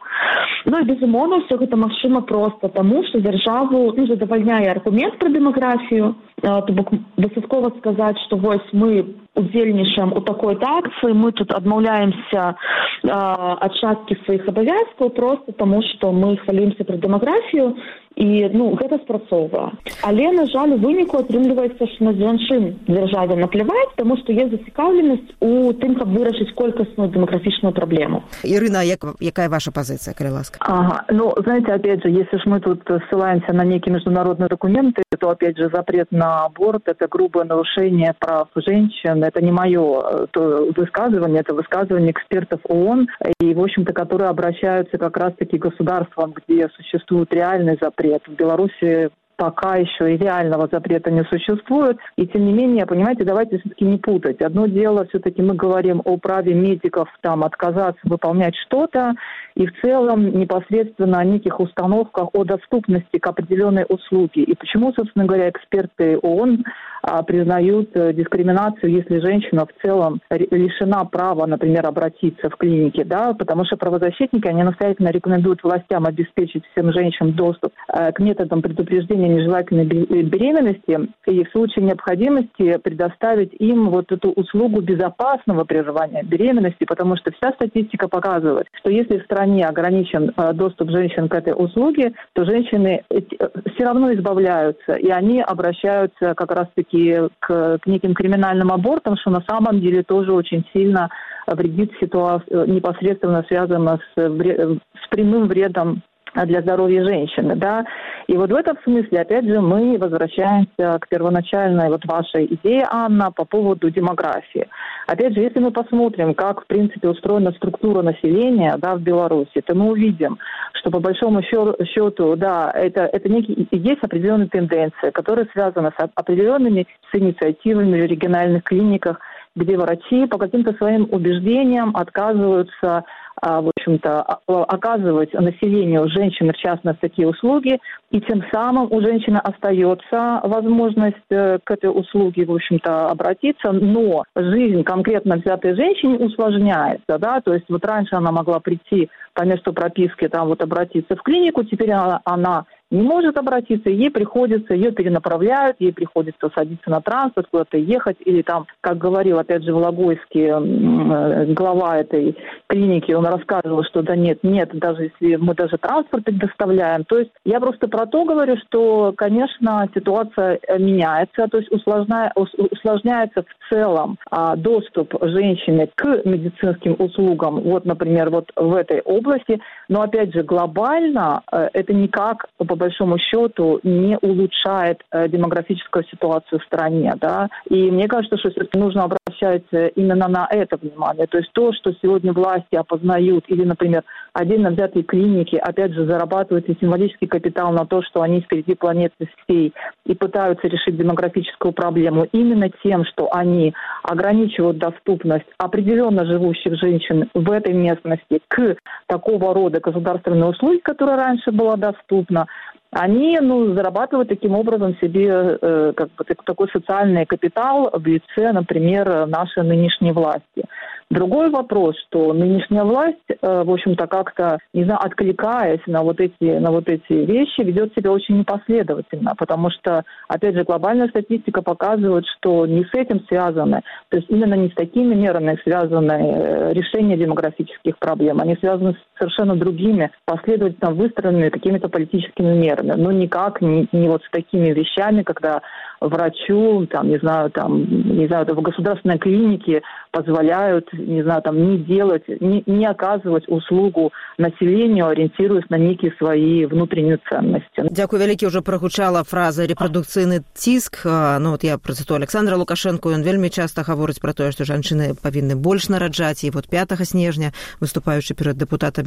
Ну 0.67 0.83
і 0.83 0.87
безумоўна 0.91 1.39
ўсё 1.47 1.55
гэта 1.63 1.79
магчыма 1.79 2.27
проста 2.27 2.67
таму 2.67 3.07
што 3.07 3.23
дзяржаву 3.23 3.95
ну, 3.95 4.03
задавальняе 4.03 4.67
аргумент 4.67 5.15
пра 5.15 5.31
дэмаграфію. 5.31 6.15
То 6.43 6.69
бок 6.69 6.91
дастаткова 7.37 7.71
сказаць 7.79 8.17
што 8.25 8.37
вось 8.37 8.73
мы 8.73 9.03
удзельнічаем 9.37 10.13
у 10.17 10.21
такой 10.21 10.57
акцыі 10.57 11.13
мы 11.13 11.31
тут 11.31 11.53
адмаўляемся 11.53 12.57
ад 13.05 13.71
часткі 13.79 14.17
сваіх 14.25 14.49
абавязкаў 14.49 15.13
просто 15.13 15.53
таму 15.53 15.81
што 15.93 16.11
мы 16.11 16.37
хвалюемся 16.41 16.83
пра 16.83 16.97
дэмаграфію 16.97 17.75
і 18.17 18.49
ну 18.53 18.73
гэта 18.75 18.97
спрацоўвае 19.05 19.77
але 20.01 20.31
на 20.33 20.45
жаль 20.49 20.73
у 20.73 20.81
выніку 20.81 21.21
атрымліваецца 21.21 21.85
на 22.01 22.13
жанчын 22.17 22.65
дзяржаве 22.89 23.37
напляваць 23.37 23.93
таму 23.95 24.17
што 24.17 24.33
есть 24.33 24.51
зацікаўленасць 24.57 25.37
у 25.39 25.71
тым 25.77 25.93
каб 26.01 26.09
вырашыць 26.17 26.49
колькасную 26.57 27.09
дэмаграфічную 27.13 27.73
праблему 27.77 28.23
Ірына 28.43 28.81
як 28.81 29.05
якая 29.21 29.49
ваша 29.53 29.71
пазіцыя 29.71 30.17
калі 30.17 30.41
ласка? 30.41 30.57
Ага. 30.61 31.05
ну 31.13 31.33
знаете 31.37 31.73
опять 31.73 32.01
же 32.01 32.09
если 32.09 32.37
ж 32.41 32.43
мы 32.45 32.59
тут 32.59 32.81
ссылаемся 33.09 33.53
на 33.53 33.63
некие 33.63 33.93
международные 33.93 34.49
документы 34.49 35.03
то 35.19 35.29
опять 35.29 35.57
же 35.57 35.69
запрет 35.69 36.11
на 36.11 36.45
аборт 36.45 36.87
это 36.87 37.07
грубое 37.07 37.45
нарушение 37.45 38.15
прав 38.19 38.49
женщин 38.55 39.21
это 39.27 39.43
не 39.43 39.51
мое 39.51 40.27
то 40.31 40.71
высказывание 40.75 41.41
это 41.41 41.53
высказывание 41.53 42.11
экспертов 42.11 42.61
оон 42.63 43.07
и 43.39 43.53
в 43.53 43.61
общем 43.61 43.85
то 43.85 43.93
которые 43.93 44.29
обращаются 44.29 44.97
как 44.97 45.17
раз 45.17 45.33
таки 45.37 45.57
государствам 45.57 46.33
где 46.33 46.69
существует 46.69 47.33
реальный 47.33 47.77
запрет. 47.81 48.23
В 48.27 48.33
Беларуси 48.33 49.09
пока 49.37 49.75
еще 49.75 50.15
идеального 50.15 50.67
запрета 50.71 51.11
не 51.11 51.23
существует. 51.25 51.97
И 52.17 52.27
тем 52.27 52.45
не 52.45 52.53
менее, 52.53 52.85
понимаете, 52.85 53.23
давайте 53.23 53.59
все-таки 53.59 53.85
не 53.85 53.97
путать. 53.97 54.41
Одно 54.41 54.65
дело, 54.65 55.05
все-таки 55.07 55.41
мы 55.41 55.53
говорим 55.53 56.01
о 56.03 56.17
праве 56.17 56.53
медиков 56.53 57.07
там 57.21 57.43
отказаться 57.43 58.01
выполнять 58.03 58.55
что-то, 58.65 59.13
и 59.55 59.65
в 59.67 59.81
целом 59.81 60.37
непосредственно 60.37 61.19
о 61.19 61.25
неких 61.25 61.59
установках 61.59 62.29
о 62.33 62.43
доступности 62.43 63.17
к 63.19 63.27
определенной 63.27 63.85
услуге. 63.87 64.43
И 64.43 64.55
почему, 64.55 64.91
собственно 64.93 65.25
говоря, 65.25 65.49
эксперты 65.49 66.17
ООН 66.17 66.63
а, 67.03 67.23
признают 67.23 67.89
э, 67.95 68.13
дискриминацию, 68.13 68.91
если 68.91 69.19
женщина 69.19 69.65
в 69.65 69.85
целом 69.85 70.19
лишена 70.29 71.05
права, 71.05 71.45
например, 71.45 71.85
обратиться 71.85 72.49
в 72.49 72.55
клинике, 72.57 73.05
да, 73.05 73.33
потому 73.33 73.65
что 73.65 73.77
правозащитники, 73.77 74.47
они 74.47 74.63
настоятельно 74.63 75.09
рекомендуют 75.09 75.63
властям 75.63 76.05
обеспечить 76.05 76.63
всем 76.71 76.91
женщинам 76.91 77.33
доступ 77.33 77.71
э, 77.93 78.11
к 78.11 78.19
методам 78.19 78.61
предупреждения 78.61 79.26
нежелательной 79.27 79.85
беременности 79.85 81.09
и 81.25 81.43
в 81.43 81.49
случае 81.51 81.85
необходимости 81.85 82.77
предоставить 82.77 83.53
им 83.59 83.89
вот 83.89 84.11
эту 84.11 84.31
услугу 84.31 84.81
безопасного 84.81 85.63
прерывания 85.63 86.23
беременности, 86.23 86.85
потому 86.85 87.15
что 87.17 87.31
вся 87.31 87.51
статистика 87.53 88.07
показывает, 88.07 88.67
что 88.73 88.89
если 88.89 89.19
в 89.19 89.23
стране 89.23 89.65
ограничен 89.65 90.33
э, 90.35 90.53
доступ 90.53 90.89
женщин 90.91 91.27
к 91.27 91.35
этой 91.35 91.53
услуге, 91.53 92.13
то 92.33 92.45
женщины 92.45 93.03
все 93.09 93.83
равно 93.83 94.13
избавляются, 94.13 94.93
и 94.93 95.09
они 95.09 95.41
обращаются 95.41 96.33
как 96.35 96.51
раз-таки 96.51 97.15
к, 97.39 97.79
к 97.79 97.87
неким 97.87 98.13
криминальным 98.13 98.71
абортам, 98.71 99.15
что 99.17 99.31
на 99.31 99.43
самом 99.47 99.79
деле 99.81 100.03
тоже 100.03 100.31
очень 100.33 100.65
сильно 100.73 101.09
вредит 101.47 101.91
ситуацию, 101.99 102.69
непосредственно 102.69 103.43
связано 103.47 103.99
с, 104.15 104.19
с 104.19 105.07
прямым 105.09 105.47
вредом 105.47 106.01
для 106.35 106.61
здоровья 106.61 107.03
женщины, 107.03 107.55
да. 107.55 107.85
И 108.27 108.35
вот 108.35 108.51
в 108.51 108.55
этом 108.55 108.77
смысле, 108.83 109.21
опять 109.21 109.45
же, 109.45 109.61
мы 109.61 109.97
возвращаемся 109.97 110.99
к 110.99 111.07
первоначальной 111.07 111.89
вот 111.89 112.05
вашей 112.05 112.45
идее, 112.45 112.85
Анна, 112.89 113.31
по 113.31 113.45
поводу 113.45 113.89
демографии. 113.89 114.67
Опять 115.07 115.33
же, 115.33 115.41
если 115.41 115.59
мы 115.59 115.71
посмотрим, 115.71 116.33
как, 116.33 116.63
в 116.63 116.67
принципе, 116.67 117.09
устроена 117.09 117.51
структура 117.51 118.01
населения, 118.01 118.75
да, 118.77 118.95
в 118.95 119.01
Беларуси, 119.01 119.61
то 119.65 119.75
мы 119.75 119.91
увидим, 119.91 120.37
что 120.73 120.91
по 120.91 120.99
большому 120.99 121.41
счету, 121.41 122.35
да, 122.35 122.71
это, 122.73 123.03
это 123.03 123.29
некие, 123.29 123.67
есть 123.71 124.03
определенные 124.03 124.49
тенденции, 124.49 125.11
которые 125.11 125.47
связаны 125.53 125.91
с 125.97 126.09
определенными 126.15 126.87
с 127.11 127.17
инициативами 127.17 128.01
в 128.01 128.05
региональных 128.05 128.63
клиниках, 128.63 129.19
где 129.57 129.77
врачи 129.77 130.25
по 130.27 130.37
каким-то 130.37 130.73
своим 130.73 131.07
убеждениям 131.11 131.95
отказываются 131.95 133.03
а, 133.39 133.61
в 133.61 133.69
общем-то, 133.69 134.39
оказывать 134.47 135.31
населению 135.33 136.09
женщины, 136.09 136.53
в 136.53 136.57
частности, 136.57 137.01
такие 137.01 137.27
услуги, 137.27 137.79
и 138.09 138.19
тем 138.19 138.43
самым 138.51 138.91
у 138.91 138.99
женщины 138.99 139.37
остается 139.37 140.41
возможность 140.43 141.17
э, 141.29 141.59
к 141.63 141.69
этой 141.69 141.91
услуге, 141.91 142.45
в 142.45 142.51
общем-то, 142.51 143.09
обратиться, 143.09 143.71
но 143.71 144.23
жизнь 144.35 144.83
конкретно 144.83 145.35
взятой 145.35 145.75
женщине 145.75 146.17
усложняется, 146.17 147.19
да, 147.19 147.39
то 147.41 147.53
есть 147.53 147.65
вот 147.69 147.85
раньше 147.85 148.15
она 148.15 148.31
могла 148.31 148.59
прийти 148.59 149.07
по 149.35 149.43
месту 149.43 149.71
прописки, 149.71 150.27
там 150.27 150.47
вот 150.47 150.63
обратиться 150.63 151.15
в 151.15 151.21
клинику, 151.21 151.63
теперь 151.63 151.91
она, 151.91 152.21
она 152.25 152.65
не 152.89 153.01
может 153.01 153.37
обратиться, 153.37 153.89
ей 153.89 154.09
приходится, 154.09 154.73
ее 154.73 154.91
перенаправляют, 154.91 155.77
ей 155.79 155.91
приходится 155.91 156.49
садиться 156.55 156.89
на 156.89 157.01
транспорт, 157.01 157.47
куда-то 157.51 157.77
ехать, 157.77 158.17
или 158.25 158.41
там, 158.41 158.65
как 158.81 158.97
говорил, 158.97 159.39
опять 159.39 159.63
же, 159.63 159.73
Вологодский, 159.73 161.53
глава 161.53 161.97
этой 161.97 162.37
клиники, 162.67 163.11
он 163.11 163.25
рассказывал, 163.25 163.83
что 163.83 164.01
да 164.01 164.15
нет, 164.15 164.39
нет, 164.43 164.69
даже 164.73 165.11
если 165.19 165.35
мы 165.35 165.53
даже 165.53 165.77
транспорт 165.77 166.23
предоставляем. 166.23 167.03
То 167.03 167.19
есть 167.19 167.31
я 167.43 167.59
просто 167.59 167.87
про 167.87 168.05
то 168.05 168.23
говорю, 168.23 168.55
что, 168.67 169.13
конечно, 169.17 169.89
ситуация 169.93 170.59
э, 170.67 170.79
меняется, 170.79 171.47
то 171.47 171.57
есть 171.57 171.71
усложняется, 171.71 172.39
усложняется 172.39 173.43
в 173.43 173.73
целом 173.73 174.17
а, 174.31 174.55
доступ 174.55 175.13
женщины 175.21 175.89
к 175.93 176.21
медицинским 176.25 176.95
услугам, 176.99 177.61
вот, 177.61 177.85
например, 177.85 178.29
вот 178.29 178.49
в 178.55 178.73
этой 178.75 179.01
области, 179.01 179.59
но, 179.89 180.01
опять 180.01 180.33
же, 180.33 180.43
глобально 180.43 181.41
э, 181.51 181.69
это 181.73 181.93
никак, 181.93 182.47
по 182.57 182.76
большому 182.77 183.17
счету, 183.17 183.79
не 183.83 184.17
улучшает 184.21 185.01
э, 185.11 185.27
демографическую 185.27 186.05
ситуацию 186.05 186.59
в 186.59 186.63
стране, 186.63 187.13
да, 187.19 187.49
и 187.69 187.91
мне 187.91 188.07
кажется, 188.07 188.37
что 188.37 188.49
все-таки 188.49 188.79
нужно 188.79 189.03
обращать 189.03 189.63
именно 189.95 190.27
на 190.27 190.47
это 190.49 190.77
внимание, 190.77 191.27
то 191.27 191.37
есть 191.37 191.51
то, 191.53 191.73
что 191.73 191.93
сегодня 192.01 192.33
власти 192.33 192.75
опознают, 192.75 193.45
или, 193.47 193.63
например, 193.63 194.03
отдельно 194.37 194.69
взятые 194.69 195.03
клиники, 195.03 195.55
опять 195.55 195.93
же, 195.93 196.05
зарабатывают 196.05 196.69
и 196.69 196.77
символический 196.79 197.27
капитал 197.27 197.71
на 197.71 197.85
то, 197.87 198.03
что 198.03 198.21
они 198.21 198.41
впереди 198.41 198.75
планеты 198.75 199.27
всей 199.43 199.73
и 200.05 200.13
пытаются 200.13 200.67
решить 200.67 200.95
демографическую 200.95 201.73
проблему 201.73 202.27
именно 202.31 202.69
тем, 202.83 203.03
что 203.05 203.29
они 203.33 203.73
ограничивают 204.03 204.77
доступность 204.77 205.47
определенно 205.57 206.23
живущих 206.25 206.75
женщин 206.79 207.29
в 207.33 207.51
этой 207.51 207.73
местности 207.73 208.39
к 208.47 208.75
такого 209.07 209.55
рода 209.55 209.79
государственной 209.79 210.51
услуги, 210.51 210.79
которая 210.83 211.17
раньше 211.17 211.51
была 211.51 211.75
доступна, 211.75 212.45
они 212.91 213.37
ну, 213.41 213.73
зарабатывают 213.73 214.29
таким 214.29 214.55
образом 214.55 214.95
себе 215.01 215.27
э, 215.29 215.93
как 215.95 216.09
бы, 216.15 216.25
такой 216.45 216.69
социальный 216.71 217.25
капитал 217.25 217.89
в 217.91 218.05
лице, 218.05 218.51
например, 218.53 219.27
нашей 219.27 219.63
нынешней 219.63 220.11
власти. 220.11 220.63
Другой 221.09 221.49
вопрос, 221.49 221.95
что 222.07 222.33
нынешняя 222.33 222.83
власть, 222.83 223.17
э, 223.29 223.63
в 223.63 223.71
общем-то, 223.71 224.07
как-то, 224.07 224.59
не 224.73 224.83
знаю, 224.83 224.99
откликаясь 225.01 225.79
на 225.87 226.03
вот 226.03 226.19
эти, 226.19 226.59
на 226.59 226.69
вот 226.71 226.89
эти 226.89 227.13
вещи, 227.13 227.61
ведет 227.61 227.93
себя 227.93 228.11
очень 228.11 228.39
непоследовательно, 228.39 229.33
потому 229.37 229.69
что, 229.69 230.03
опять 230.27 230.55
же, 230.55 230.65
глобальная 230.65 231.07
статистика 231.07 231.61
показывает, 231.61 232.25
что 232.37 232.65
не 232.65 232.83
с 232.83 232.93
этим 232.93 233.21
связаны, 233.29 233.83
то 234.09 234.17
есть 234.17 234.29
именно 234.29 234.55
не 234.55 234.67
с 234.67 234.73
такими 234.73 235.15
мерами 235.15 235.57
связаны 235.63 236.11
э, 236.11 236.73
решение 236.73 237.17
демографических 237.17 237.97
проблем, 237.99 238.41
они 238.41 238.57
связаны 238.57 238.91
с 238.91 239.06
совершенно 239.18 239.56
другими, 239.56 240.10
последовательно 240.24 240.90
выстроенными 240.90 241.48
какими-то 241.48 241.88
политическими 241.88 242.54
мерами, 242.54 242.92
но 242.96 243.12
никак 243.12 243.60
не, 243.60 243.88
не 243.92 244.08
вот 244.08 244.22
с 244.24 244.30
такими 244.30 244.72
вещами, 244.72 245.22
когда 245.22 245.62
врачу, 246.00 246.86
там, 246.86 247.08
не 247.08 247.18
знаю, 247.18 247.50
там, 247.50 247.84
не 247.84 248.26
знаю, 248.26 248.46
в 248.46 248.62
государственной 248.62 249.18
клинике 249.18 249.82
позволяют, 250.10 250.92
не 250.92 251.22
знаю, 251.22 251.42
там, 251.42 251.56
не 251.70 251.78
делать, 251.78 252.24
не, 252.40 252.62
не 252.66 252.86
оказывать 252.86 253.44
услугу 253.48 254.12
населению, 254.38 255.06
ориентируясь 255.06 255.68
на 255.70 255.78
некие 255.78 256.12
свои 256.18 256.66
внутренние 256.66 257.18
ценности. 257.30 257.82
Дякую 257.90 258.22
вялікі 258.22 258.46
уже 258.46 258.60
прагучала 258.60 259.22
фраза 259.24 259.66
рэпрадукцыйны 259.66 260.42
ціск 260.54 261.04
ну 261.04 261.50
вот 261.50 261.64
я 261.64 261.78
працыту 261.78 262.14
Александра 262.14 262.56
лукашенко 262.56 263.08
ён 263.10 263.22
вельмі 263.22 263.50
часта 263.50 263.82
гаворыць 263.82 264.20
про 264.20 264.32
тое 264.32 264.52
што 264.52 264.64
жанчыны 264.64 265.14
павінны 265.22 265.54
больш 265.54 265.88
нараджаць 265.88 266.44
і 266.44 266.50
вот 266.50 266.68
5 266.68 266.92
снежня 267.04 267.52
выступаючы 267.80 268.34
перад 268.34 268.56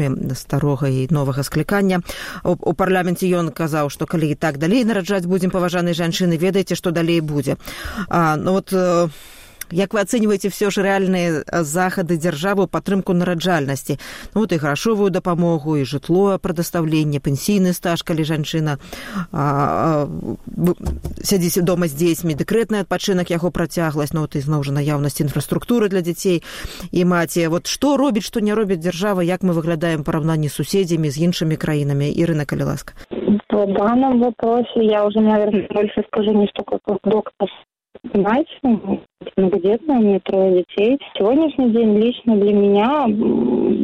Дэпутатамі 0.01 0.35
старога 0.35 0.89
і 0.89 1.07
новага 1.11 1.43
склікання. 1.43 2.01
У 2.45 2.73
парламенце 2.75 3.27
ён 3.27 3.51
казаў 3.51 3.91
што 3.91 4.07
калі 4.07 4.31
і 4.31 4.35
так 4.35 4.59
далей 4.59 4.85
нараджаць 4.85 5.27
будзем 5.27 5.51
паважанай 5.51 5.95
жанчыны 5.95 6.39
ведаеце 6.39 6.75
што 6.75 6.91
далей 6.91 7.21
будзе. 7.21 7.57
А, 8.09 8.37
ну 8.37 8.53
вот 8.53 8.73
як 9.71 9.95
вы 9.95 10.01
ацэньваеце 10.01 10.51
все 10.51 10.71
ж 10.71 10.83
рэальныя 10.83 11.45
захады 11.63 12.17
дзяржавы 12.17 12.67
падтрымку 12.67 13.13
нараджальнасці 13.13 13.99
ну, 14.35 14.41
вот 14.43 14.53
і 14.53 14.57
грашовую 14.57 15.11
дапамогу 15.11 15.77
і 15.77 15.85
жытло 15.85 16.39
прадастаўленне 16.39 17.21
пенсійны 17.21 17.73
стаж 17.73 18.03
калі 18.03 18.25
жанчына 18.25 18.79
сядзіць 21.23 21.63
дома 21.63 21.87
з 21.87 21.95
дзецьмі 21.95 22.35
дэкрэтны 22.35 22.83
адпачынак 22.85 23.31
яго 23.31 23.51
працягласць 23.51 24.13
ну 24.13 24.27
ты 24.27 24.41
зноў 24.41 24.65
жа 24.65 24.73
наяўнасць 24.73 25.21
інфраструктуры 25.21 25.89
для 25.89 26.01
дзяцей 26.01 26.43
і 26.93 27.05
маці. 27.05 27.47
Вот 27.49 27.67
што 27.67 27.97
робіць 27.97 28.27
што 28.27 28.41
не 28.41 28.55
робіць 28.55 28.81
дзяржава 28.81 29.23
як 29.23 29.43
мы 29.43 29.53
выглядаем 29.53 30.05
параўнанні 30.05 30.49
суседзямі 30.49 31.11
з 31.11 31.27
іншымі 31.27 31.57
краінамі? 31.57 32.11
Ірына 32.11 32.45
калі 32.45 32.71
ласка. 32.71 32.95
По 33.49 33.67
данном 33.67 34.21
вопросе 34.21 34.85
я 34.85 35.05
уже 35.05 35.21
наверное 35.21 35.69
больше 35.71 36.03
скажу 36.09 36.33
не 36.33 36.47
столько 36.49 36.79
как 36.85 36.99
доктор 37.05 37.49
мать 38.15 38.53
многодетная, 39.37 39.99
у 39.99 40.03
меня 40.03 40.21
трое 40.21 40.65
детей. 40.65 40.99
Сегодняшний 41.17 41.71
день 41.71 41.99
лично 41.99 42.37
для 42.37 42.55
меня 42.55 43.07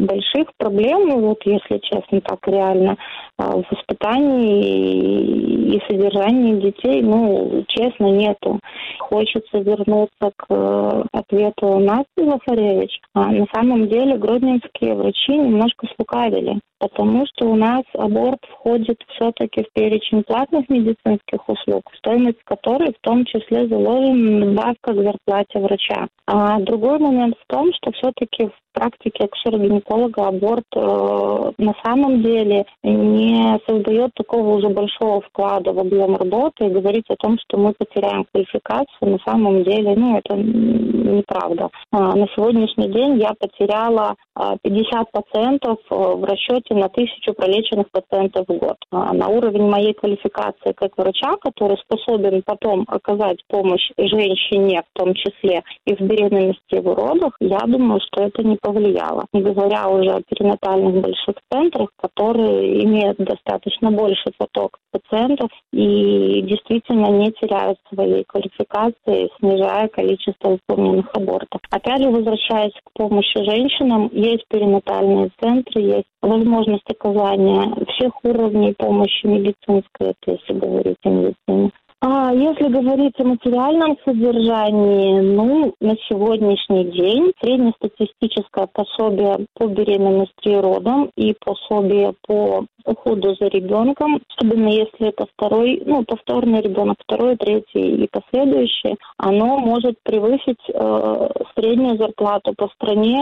больших 0.06 0.48
проблем, 0.56 1.08
ну 1.08 1.20
вот 1.20 1.38
если 1.44 1.78
честно, 1.78 2.20
так 2.22 2.38
реально, 2.46 2.96
а, 3.38 3.58
в 3.58 3.64
воспитании 3.70 5.76
и 5.76 5.82
содержании 5.88 6.60
детей, 6.60 7.02
ну, 7.02 7.64
честно, 7.68 8.06
нету. 8.06 8.60
Хочется 8.98 9.58
вернуться 9.58 10.32
к 10.36 10.46
э, 10.48 11.02
ответу 11.12 11.78
Насти 11.78 12.24
Захаревич. 12.24 13.00
А 13.14 13.30
на 13.30 13.46
самом 13.54 13.88
деле 13.88 14.16
гродненские 14.16 14.94
врачи 14.94 15.36
немножко 15.36 15.86
слукавили, 15.94 16.58
потому 16.78 17.24
что 17.26 17.48
у 17.48 17.56
нас 17.56 17.82
аборт 17.94 18.40
входит 18.50 18.98
все-таки 19.08 19.64
в 19.64 19.72
перечень 19.72 20.22
платных 20.22 20.68
медицинских 20.68 21.48
услуг, 21.48 21.82
стоимость 21.98 22.42
которой 22.44 22.92
в 22.92 23.00
том 23.00 23.24
числе 23.24 23.68
заложена 23.68 24.46
добавка 24.46 24.92
к 24.92 25.02
зарплате 25.26 25.58
врача. 25.58 26.08
А 26.26 26.58
другой 26.60 26.98
момент 26.98 27.36
в 27.36 27.46
том, 27.46 27.72
что 27.74 27.92
все-таки 27.92 28.46
в 28.46 28.54
практике 28.76 29.24
акушера-гинеколога 29.24 30.28
аборт 30.28 30.66
э, 30.76 31.52
на 31.58 31.74
самом 31.82 32.22
деле 32.22 32.66
не 32.82 33.58
создает 33.66 34.12
такого 34.14 34.56
уже 34.56 34.68
большого 34.68 35.22
вклада 35.22 35.72
в 35.72 35.78
объем 35.78 36.14
работы 36.14 36.66
и 36.66 36.70
говорить 36.70 37.06
о 37.08 37.16
том, 37.16 37.38
что 37.38 37.56
мы 37.56 37.72
потеряем 37.72 38.26
квалификацию, 38.30 39.10
на 39.12 39.18
самом 39.24 39.64
деле, 39.64 39.94
ну, 39.96 40.18
это 40.18 40.36
неправда. 40.36 41.70
А, 41.90 42.14
на 42.14 42.26
сегодняшний 42.34 42.88
день 42.88 43.18
я 43.18 43.32
потеряла 43.38 44.14
50% 44.36 44.58
э, 44.62 45.76
в 45.90 46.24
расчете 46.24 46.74
на 46.74 46.88
тысячу 46.88 47.32
пролеченных 47.32 47.86
пациентов 47.90 48.46
в 48.46 48.52
год. 48.58 48.76
А, 48.90 49.14
на 49.14 49.28
уровень 49.28 49.68
моей 49.68 49.94
квалификации 49.94 50.72
как 50.76 50.96
врача, 50.98 51.36
который 51.40 51.78
способен 51.78 52.42
потом 52.44 52.84
оказать 52.88 53.38
помощь 53.48 53.90
женщине, 53.96 54.82
в 54.90 54.98
том 54.98 55.14
числе 55.14 55.62
и 55.86 55.94
в 55.94 56.00
беременности 56.00 56.60
и 56.72 56.80
в 56.80 56.94
родах, 56.94 57.36
я 57.40 57.60
думаю, 57.60 58.00
что 58.06 58.22
это 58.22 58.42
не 58.42 58.56
повлияло. 58.66 59.26
Не 59.32 59.42
говоря 59.42 59.88
уже 59.88 60.10
о 60.10 60.22
перинатальных 60.28 61.00
больших 61.00 61.36
центрах, 61.52 61.88
которые 62.02 62.84
имеют 62.84 63.16
достаточно 63.18 63.92
больший 63.92 64.32
поток 64.36 64.78
пациентов 64.90 65.50
и 65.72 66.42
действительно 66.42 67.06
не 67.06 67.30
теряют 67.30 67.78
своей 67.94 68.24
квалификации, 68.24 69.30
снижая 69.38 69.86
количество 69.86 70.58
выполненных 70.58 71.08
абортов. 71.14 71.60
Опять 71.70 72.02
же, 72.02 72.10
возвращаясь 72.10 72.74
к 72.84 72.98
помощи 72.98 73.44
женщинам, 73.44 74.10
есть 74.12 74.44
перинатальные 74.48 75.30
центры, 75.40 75.82
есть 75.82 76.08
возможность 76.20 76.90
оказания 76.90 77.72
всех 77.94 78.12
уровней 78.24 78.74
помощи 78.74 79.26
медицинской, 79.26 80.14
если 80.26 80.52
говорить 80.54 80.96
о 81.04 81.08
медицине. 81.08 81.70
А 82.08 82.32
если 82.32 82.68
говорить 82.68 83.18
о 83.18 83.24
материальном 83.24 83.96
содержании, 84.04 85.20
ну, 85.22 85.74
на 85.80 85.96
сегодняшний 86.08 86.84
день 86.84 87.32
среднестатистическое 87.42 88.68
пособие 88.72 89.44
по 89.54 89.66
беременности 89.66 90.50
и 90.50 90.54
родам 90.54 91.10
и 91.16 91.34
пособие 91.44 92.14
по 92.24 92.64
уходу 92.86 93.34
за 93.40 93.48
ребенком, 93.48 94.20
особенно 94.36 94.68
если 94.68 95.08
это 95.08 95.26
второй, 95.36 95.82
ну, 95.84 96.04
повторный 96.04 96.62
ребенок, 96.62 96.96
второй, 97.00 97.36
третий 97.36 98.04
и 98.04 98.08
последующий, 98.10 98.96
оно 99.18 99.58
может 99.58 99.96
превысить 100.02 100.60
э, 100.68 101.28
среднюю 101.56 101.98
зарплату 101.98 102.54
по 102.56 102.68
стране, 102.68 103.18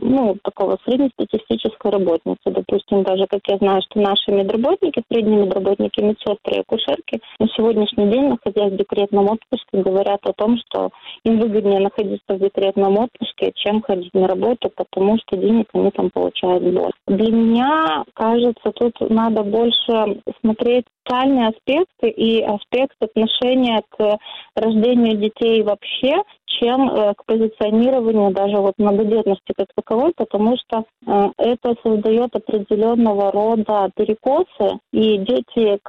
ну, 0.00 0.36
такого 0.42 0.78
среднестатистической 0.84 1.90
работницы. 1.90 2.40
Допустим, 2.46 3.02
даже, 3.02 3.26
как 3.26 3.40
я 3.46 3.58
знаю, 3.58 3.82
что 3.82 4.00
наши 4.00 4.32
медработники, 4.32 5.02
средние 5.10 5.44
медработники, 5.44 6.00
медсестры 6.00 6.56
и 6.56 6.60
акушерки 6.60 7.20
на 7.38 7.48
сегодняшний 7.48 8.06
день, 8.10 8.28
находясь 8.28 8.72
в 8.72 8.76
декретном 8.76 9.26
отпуске, 9.26 9.66
говорят 9.72 10.20
о 10.24 10.32
том, 10.32 10.56
что 10.58 10.90
им 11.24 11.38
выгоднее 11.38 11.80
находиться 11.80 12.34
в 12.34 12.38
декретном 12.38 12.98
отпуске, 12.98 13.52
чем 13.54 13.82
ходить 13.82 14.14
на 14.14 14.26
работу, 14.26 14.70
потому 14.74 15.18
что 15.18 15.36
денег 15.36 15.68
они 15.74 15.90
там 15.90 16.10
получают 16.10 16.62
больше. 16.62 16.92
Для 17.06 17.32
меня, 17.32 18.04
кажется, 18.14 18.70
тут 18.74 18.94
надо 19.08 19.42
больше 19.42 20.20
смотреть 20.40 20.84
социальные 21.04 21.48
аспекты 21.48 22.08
и 22.08 22.42
аспект 22.42 22.96
отношения 23.00 23.82
к 23.90 24.18
рождению 24.54 25.16
детей 25.16 25.62
вообще, 25.62 26.22
чем 26.60 26.90
э, 26.90 27.14
к 27.14 27.24
позиционированию 27.24 28.30
даже 28.32 28.58
вот 28.58 28.74
многодетности 28.78 29.52
как 29.56 29.68
таковой, 29.74 30.12
потому 30.16 30.56
что 30.56 30.84
э, 31.06 31.30
это 31.38 31.74
создает 31.82 32.34
определенного 32.34 33.32
рода 33.32 33.90
перекосы, 33.96 34.78
и 34.92 35.18
дети, 35.18 35.80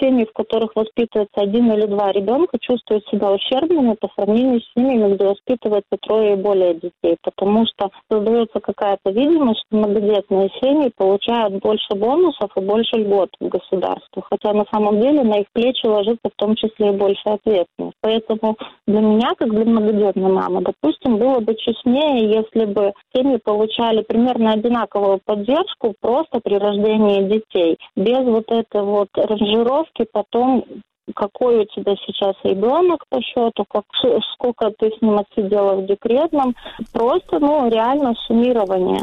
семьи, 0.00 0.26
в 0.26 0.32
которых 0.32 0.76
воспитывается 0.76 1.40
один 1.40 1.72
или 1.72 1.86
два 1.86 2.12
ребенка, 2.12 2.58
чувствуют 2.60 3.06
себя 3.08 3.32
ущербными 3.32 3.94
по 3.94 4.08
сравнению 4.14 4.60
с 4.60 4.72
семьями, 4.74 5.14
где 5.14 5.26
воспитывается 5.26 5.96
трое 6.00 6.34
и 6.34 6.36
более 6.36 6.74
детей, 6.74 7.16
потому 7.22 7.66
что 7.66 7.90
создается 8.10 8.60
какая-то 8.60 9.10
видимость, 9.10 9.64
что 9.66 9.76
многодетные 9.76 10.50
семьи 10.60 10.92
получают 10.96 11.54
больше 11.54 11.94
бонусов 11.94 12.50
и 12.56 12.60
больше 12.60 12.96
льгот 12.96 13.30
в 13.40 13.48
государстве, 13.48 14.22
хотя 14.30 14.52
на 14.52 14.64
самом 14.72 15.00
деле 15.00 15.22
на 15.22 15.40
их 15.40 15.46
плечи 15.52 15.86
ложится 15.86 16.28
в 16.28 16.36
том 16.36 16.54
числе 16.56 16.88
и 16.88 16.96
больше 16.96 17.22
ответственность. 17.24 17.96
Поэтому 18.00 18.56
для 18.86 19.00
меня, 19.00 19.34
как 19.36 19.50
для 19.50 19.64
многодетной 19.64 20.30
мамы, 20.30 20.62
допустим, 20.62 21.18
было 21.18 21.40
бы 21.40 21.54
честнее, 21.54 22.30
если 22.30 22.64
бы 22.64 22.92
семьи 23.14 23.38
получали 23.42 24.02
примерно 24.02 24.52
одинаковую 24.52 25.20
поддержку 25.24 25.94
просто 26.00 26.40
при 26.40 26.56
рождении 26.56 27.28
детей, 27.28 27.78
без 27.96 28.24
вот 28.24 28.50
этой 28.50 28.82
вот 28.82 29.08
ранжировки 29.14 30.06
потом 30.12 30.64
какой 31.14 31.58
у 31.58 31.64
тебя 31.64 31.94
сейчас 32.06 32.34
ребенок 32.44 33.04
по 33.08 33.20
счету, 33.20 33.64
как, 33.68 33.84
сколько 34.34 34.70
ты 34.78 34.90
с 34.90 35.02
ним 35.02 35.18
отсидела 35.18 35.74
в 35.74 35.86
декретном, 35.86 36.54
просто, 36.92 37.38
ну, 37.40 37.68
реально 37.68 38.14
суммирование. 38.26 39.00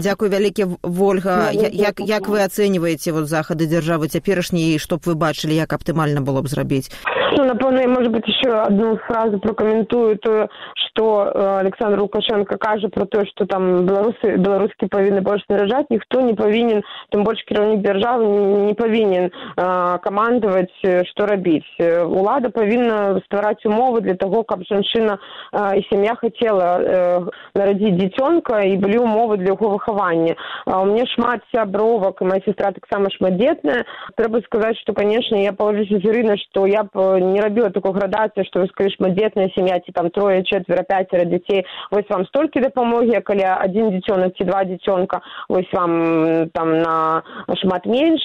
Дзякуй 0.00 0.28
вялікі 0.28 0.66
ольга 0.82 1.50
як, 1.52 2.00
як 2.00 2.28
вы 2.28 2.42
ацэньваеце 2.44 3.12
вот 3.12 3.28
захады 3.28 3.66
дзяржавы 3.66 4.08
цяперашняй 4.08 4.78
чтоб 4.78 5.00
вы 5.06 5.14
бачылі 5.14 5.54
як 5.54 5.72
аптымальна 5.72 6.20
было 6.20 6.42
б 6.42 6.48
зрабіць 6.48 6.90
ну 7.36 7.44
напэўна 7.44 7.86
может 7.88 8.10
быть 8.12 8.26
еще 8.26 8.50
одну 8.50 8.96
фразу 8.96 9.38
прокомментую 9.38 10.18
то 10.18 10.48
что 10.74 11.30
э, 11.32 11.58
александр 11.60 12.00
лукашенко 12.00 12.58
кажа 12.58 12.88
про 12.88 13.06
то 13.06 13.24
что 13.26 13.46
там 13.46 13.86
беларусы 13.86 14.36
беларускі 14.36 14.86
павінны 14.86 15.20
больш 15.20 15.42
наражаць 15.48 15.86
ніхто 15.90 16.20
не 16.20 16.34
павінен 16.34 16.82
тым 17.10 17.24
больш 17.24 17.42
кіраўнік 17.46 17.82
дзяржавы 17.82 18.26
не, 18.26 18.66
не 18.66 18.74
павінен 18.74 19.30
э, 19.30 19.98
камандаваць 20.02 20.74
что 21.12 21.26
рабіць 21.26 21.68
улада 21.78 22.50
павінна 22.50 23.20
ствараць 23.26 23.64
умовы 23.64 24.00
для 24.00 24.14
того 24.14 24.42
каб 24.42 24.64
жанчына 24.68 25.18
э, 25.52 25.78
і 25.78 25.86
сям'я 25.90 26.14
хотела 26.14 26.80
э, 26.80 27.20
нарадзіць 27.54 27.96
дзіцёнка 28.00 28.62
і 28.66 28.76
былі 28.76 29.04
ўмовы 29.06 29.38
для 29.38 29.54
яго 29.54 29.76
выхавання 29.76 30.34
у 30.66 30.84
мне 30.84 31.06
шмат 31.14 31.40
сябровак 31.54 32.20
і 32.20 32.24
моя 32.24 32.40
сестра 32.44 32.72
таксама 32.72 33.10
шматдетная. 33.10 33.84
Трэба 34.16 34.40
сказаць 34.46 34.78
что 34.82 34.92
конечно 34.92 35.36
я 35.36 35.52
палажуся 35.52 35.98
зрына 35.98 36.36
что 36.36 36.66
я 36.66 36.84
б 36.84 37.19
не 37.20 37.40
рабіла 37.40 37.70
такой 37.70 37.92
градацыі 37.92 38.44
что 38.44 38.60
вы 38.60 38.66
скажи 38.68 38.90
шматдетная 38.90 39.50
сям'я 39.54 39.80
ці 39.80 39.92
там 39.92 40.10
трое 40.10 40.42
четверо 40.42 40.82
пятеро 40.82 41.24
дзяцей 41.24 41.66
вось 41.90 42.08
вам 42.10 42.26
столькі 42.26 42.60
дапамогі 42.60 43.20
каля 43.20 43.58
адзін 43.60 43.90
дзіцёнак 43.90 44.36
ці 44.36 44.44
два 44.44 44.64
дзіцёнка 44.64 45.20
вось 45.48 45.72
вам 45.72 46.50
там 46.54 46.78
на 46.78 47.22
шмат 47.62 47.86
менш 47.86 48.22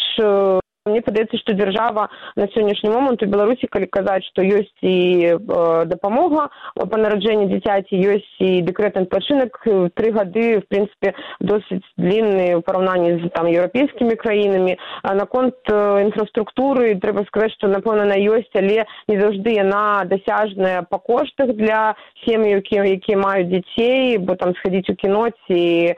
мне 0.86 1.02
падаецца 1.02 1.38
што 1.42 1.54
дзяржава 1.58 2.10
на 2.38 2.46
сённяшні 2.54 2.92
момант 2.94 3.24
у 3.26 3.28
беларусі 3.28 3.66
калі 3.74 3.90
казаць 3.90 4.22
што 4.30 4.46
ёсць 4.46 4.84
і 4.86 4.98
э, 5.34 5.38
дапамога 5.90 6.50
па 6.78 6.98
нараджэнні 7.02 7.50
дзіцяці 7.50 7.98
ёсць 7.98 8.36
і 8.38 8.62
дэкрэтны 8.68 9.10
адпачынак 9.10 9.58
тры 9.98 10.12
гады 10.14 10.62
в 10.62 10.66
прынцыпе 10.70 11.16
досыць 11.42 11.82
длінны 11.98 12.54
ў 12.54 12.62
параўнанні 12.62 13.26
з 13.26 13.32
там 13.34 13.50
еўрапейскімі 13.50 14.14
краінамі. 14.14 14.78
А 15.02 15.16
наконт 15.18 15.58
э, 15.66 16.06
інфраструктуры 16.06 16.94
трэба 17.02 17.26
сказаць 17.34 17.58
што 17.58 17.66
напэўна 17.74 18.06
на 18.06 18.22
ёсць 18.22 18.54
але 18.54 18.86
не 19.10 19.18
заўжды 19.18 19.58
яна 19.58 20.06
дасяжная 20.06 20.86
па 20.86 21.02
коштах 21.02 21.58
для 21.58 21.98
сем'і 22.28 22.62
якія 22.62 22.86
якія 22.94 23.18
маюць 23.18 23.50
дзяцей 23.50 24.22
бо 24.22 24.38
там 24.38 24.54
схадзіць 24.62 24.94
у 24.94 24.96
кіно 25.02 25.34
ці 25.50 25.98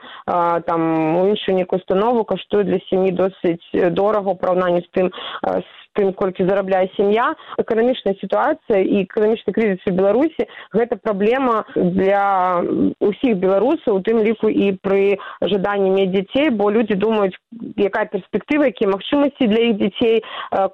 там 0.64 0.80
у 1.20 1.28
іншую 1.28 1.60
нейкую 1.60 1.76
установу 1.76 2.24
каштуе 2.24 2.64
для 2.64 2.80
сям'і 2.88 3.12
досыць 3.12 3.92
дорага 3.92 4.32
ў 4.32 4.40
параўнанні 4.40 4.77
з 4.84 4.88
тым 4.96 5.06
з 5.42 5.77
тым 5.98 6.14
колькі 6.14 6.46
зарабляе 6.46 6.86
сям'я 6.94 7.34
эканамічная 7.58 8.14
сітуацыя 8.22 8.78
і 8.78 9.02
эканамічны 9.02 9.52
крызіс 9.52 9.82
у 9.90 9.94
беларусі 9.98 10.46
гэта 10.72 10.98
праблема 11.02 11.64
для 11.74 12.62
ўсіх 13.02 13.38
беларусаў 13.42 13.98
у 13.98 14.04
тым 14.06 14.22
ліку 14.22 14.48
і 14.48 14.78
пры 14.78 15.18
жаданні 15.42 15.90
мець 15.90 16.12
дзяцей 16.14 16.54
бо 16.54 16.70
людзі 16.70 16.94
думаюць 16.94 17.34
якая 17.74 18.06
перспектыва 18.12 18.70
якія 18.70 18.94
магчымасці 18.94 19.50
для 19.50 19.62
іх 19.72 19.74
дзяцей 19.82 20.22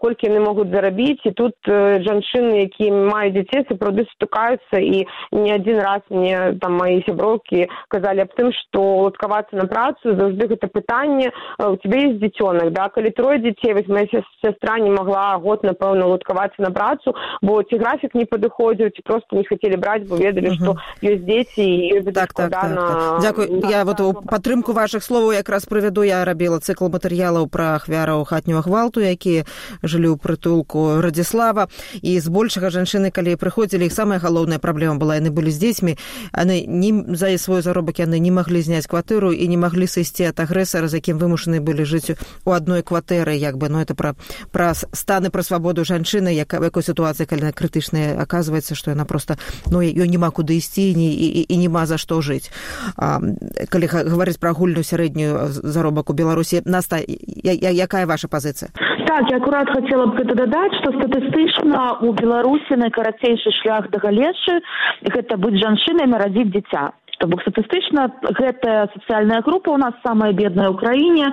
колькі 0.04 0.28
яны 0.28 0.44
могуць 0.44 0.68
зарабіць 0.74 1.24
і 1.24 1.32
тут 1.32 1.56
жанчыны 2.04 2.68
якія 2.68 2.92
маюць 2.92 3.34
дзяцей 3.38 3.64
сапраўды 3.70 4.04
сутыкаюцца 4.12 4.82
і 4.82 5.06
не 5.32 5.56
адзін 5.56 5.80
раз 5.80 6.04
мне 6.10 6.58
там 6.60 6.76
маі 6.82 7.00
сяброўкі 7.08 7.64
казалі 7.88 8.26
аб 8.28 8.36
тым 8.36 8.52
што 8.60 8.84
уладкавацца 9.00 9.56
на 9.56 9.66
працу 9.70 10.16
заўжды 10.20 10.52
гэта 10.52 10.68
пытанне 10.68 11.32
у 11.58 11.76
тебе 11.80 12.10
есть 12.10 12.20
дзіцёнак 12.20 12.72
да? 12.76 12.88
Калі 12.88 13.10
трое 13.10 13.38
дзяцей 13.38 13.74
вось 13.74 13.88
моя 13.88 14.06
сястра 14.42 14.78
не 14.78 14.90
могла 14.90 15.13
могла 15.14 15.38
год 15.38 15.62
напэўна 15.62 16.06
луткавацца 16.06 16.62
на 16.62 16.70
працу 16.70 17.14
бо 17.42 17.62
ці 17.62 17.78
графік 17.78 18.14
не 18.14 18.26
падыходзіў 18.26 18.90
ці 18.90 19.02
просто 19.02 19.36
не 19.36 19.44
хацелі 19.44 19.76
браць 19.76 20.02
бо 20.08 20.16
ведалі 20.16 20.54
што 20.58 20.76
ёсць 21.02 21.22
дзеці 21.22 22.10
так, 22.12 22.32
так, 22.34 22.50
так, 22.50 22.74
так. 22.74 23.20
дзякую 23.20 23.62
я 23.70 23.84
вот 23.84 24.00
у 24.00 24.12
падтрымку 24.12 24.72
ваших 24.72 25.04
словаў 25.04 25.32
якраз 25.32 25.66
прывяду. 25.66 26.02
Я 26.02 26.24
рабіла 26.24 26.58
цыкл 26.58 26.88
матэрыялаў 26.88 27.48
пра 27.48 27.76
ахвяраў 27.76 28.24
хатнюю 28.24 28.62
гвалту 28.62 29.00
якія 29.00 29.44
жылі 29.82 30.14
ў 30.14 30.16
прытулку 30.18 31.00
радзіслава. 31.00 31.68
І 32.02 32.18
збольшага 32.20 32.70
жанчыны 32.70 33.10
калі 33.10 33.36
прыходзілі 33.36 33.86
іх 33.86 33.92
самая 33.92 34.18
галоўная 34.18 34.58
праблема 34.58 34.96
была. 34.96 35.20
Яны 35.20 35.30
былі 35.30 35.50
з 35.50 35.58
дзецьмі. 35.58 35.96
Яны 36.34 36.66
не 36.66 37.14
за 37.14 37.30
свой 37.38 37.62
заробак 37.62 38.00
яны 38.00 38.18
не 38.18 38.30
маглі 38.30 38.62
зняць 38.62 38.86
кватэру 38.86 39.32
і 39.32 39.44
не 39.48 39.56
маглі 39.56 39.86
сысці 39.86 40.30
ад 40.30 40.40
агрэсара 40.40 40.88
з 40.88 41.00
якім 41.00 41.18
вымушаны 41.18 41.60
былі 41.60 41.84
жыць 41.84 42.16
у 42.44 42.50
адной 42.50 42.82
кватэры 42.82 43.36
як 43.36 43.58
бы 43.58 43.68
ну 43.68 43.80
это 43.80 43.94
пра 43.94 44.14
пра 44.52 44.74
станы 44.94 45.30
пра 45.30 45.42
свабоду 45.42 45.84
жанчыны 45.84 46.34
як 46.34 46.54
якой 46.54 46.82
сітуацыі 46.82 47.26
калі 47.26 47.52
крытычная 47.52 48.16
аказваецца 48.22 48.74
што 48.74 48.94
яна 48.94 49.04
просто 49.04 49.36
ну 49.70 49.82
ёй 49.82 50.08
няма 50.08 50.30
куды 50.30 50.56
ісці 50.58 50.94
ні 50.94 51.12
і, 51.12 51.44
і, 51.44 51.56
няма 51.58 51.86
за 51.86 51.98
што 51.98 52.20
жыць. 52.20 52.50
А, 52.96 53.20
калі 53.68 53.86
гаварыць 53.86 54.38
пра 54.38 54.50
агульную 54.50 54.84
сярэднюю 54.84 55.48
заробак 55.48 56.10
у 56.10 56.14
беларусі 56.14 56.62
наста 56.64 56.98
я, 56.98 57.52
я, 57.52 57.70
якая 57.70 58.06
ваша 58.06 58.28
пазіцыя? 58.28 58.70
Так 59.06 59.30
я 59.30 59.36
акурат 59.36 59.68
хацела 59.68 60.06
б 60.06 60.18
гэта 60.18 60.34
дадаць 60.34 60.74
што 60.80 60.90
статыстычна 60.96 62.00
у 62.02 62.12
беларусі 62.12 62.80
найкарацейшы 62.80 63.52
шлях 63.62 63.90
да 63.90 63.98
галешы 64.02 64.60
гэта 65.04 65.36
быць 65.36 65.60
жанчынай 65.60 66.08
нарадзіць 66.10 66.50
дзіця 66.50 66.90
то 67.18 67.26
бок 67.26 67.42
статыстычна 67.42 68.10
гэтая 68.22 68.88
сацыяльная 68.94 69.40
група 69.42 69.70
у 69.70 69.76
нас 69.76 69.94
самая 70.06 70.32
бедная 70.32 70.70
ў 70.70 70.76
краіне 70.76 71.28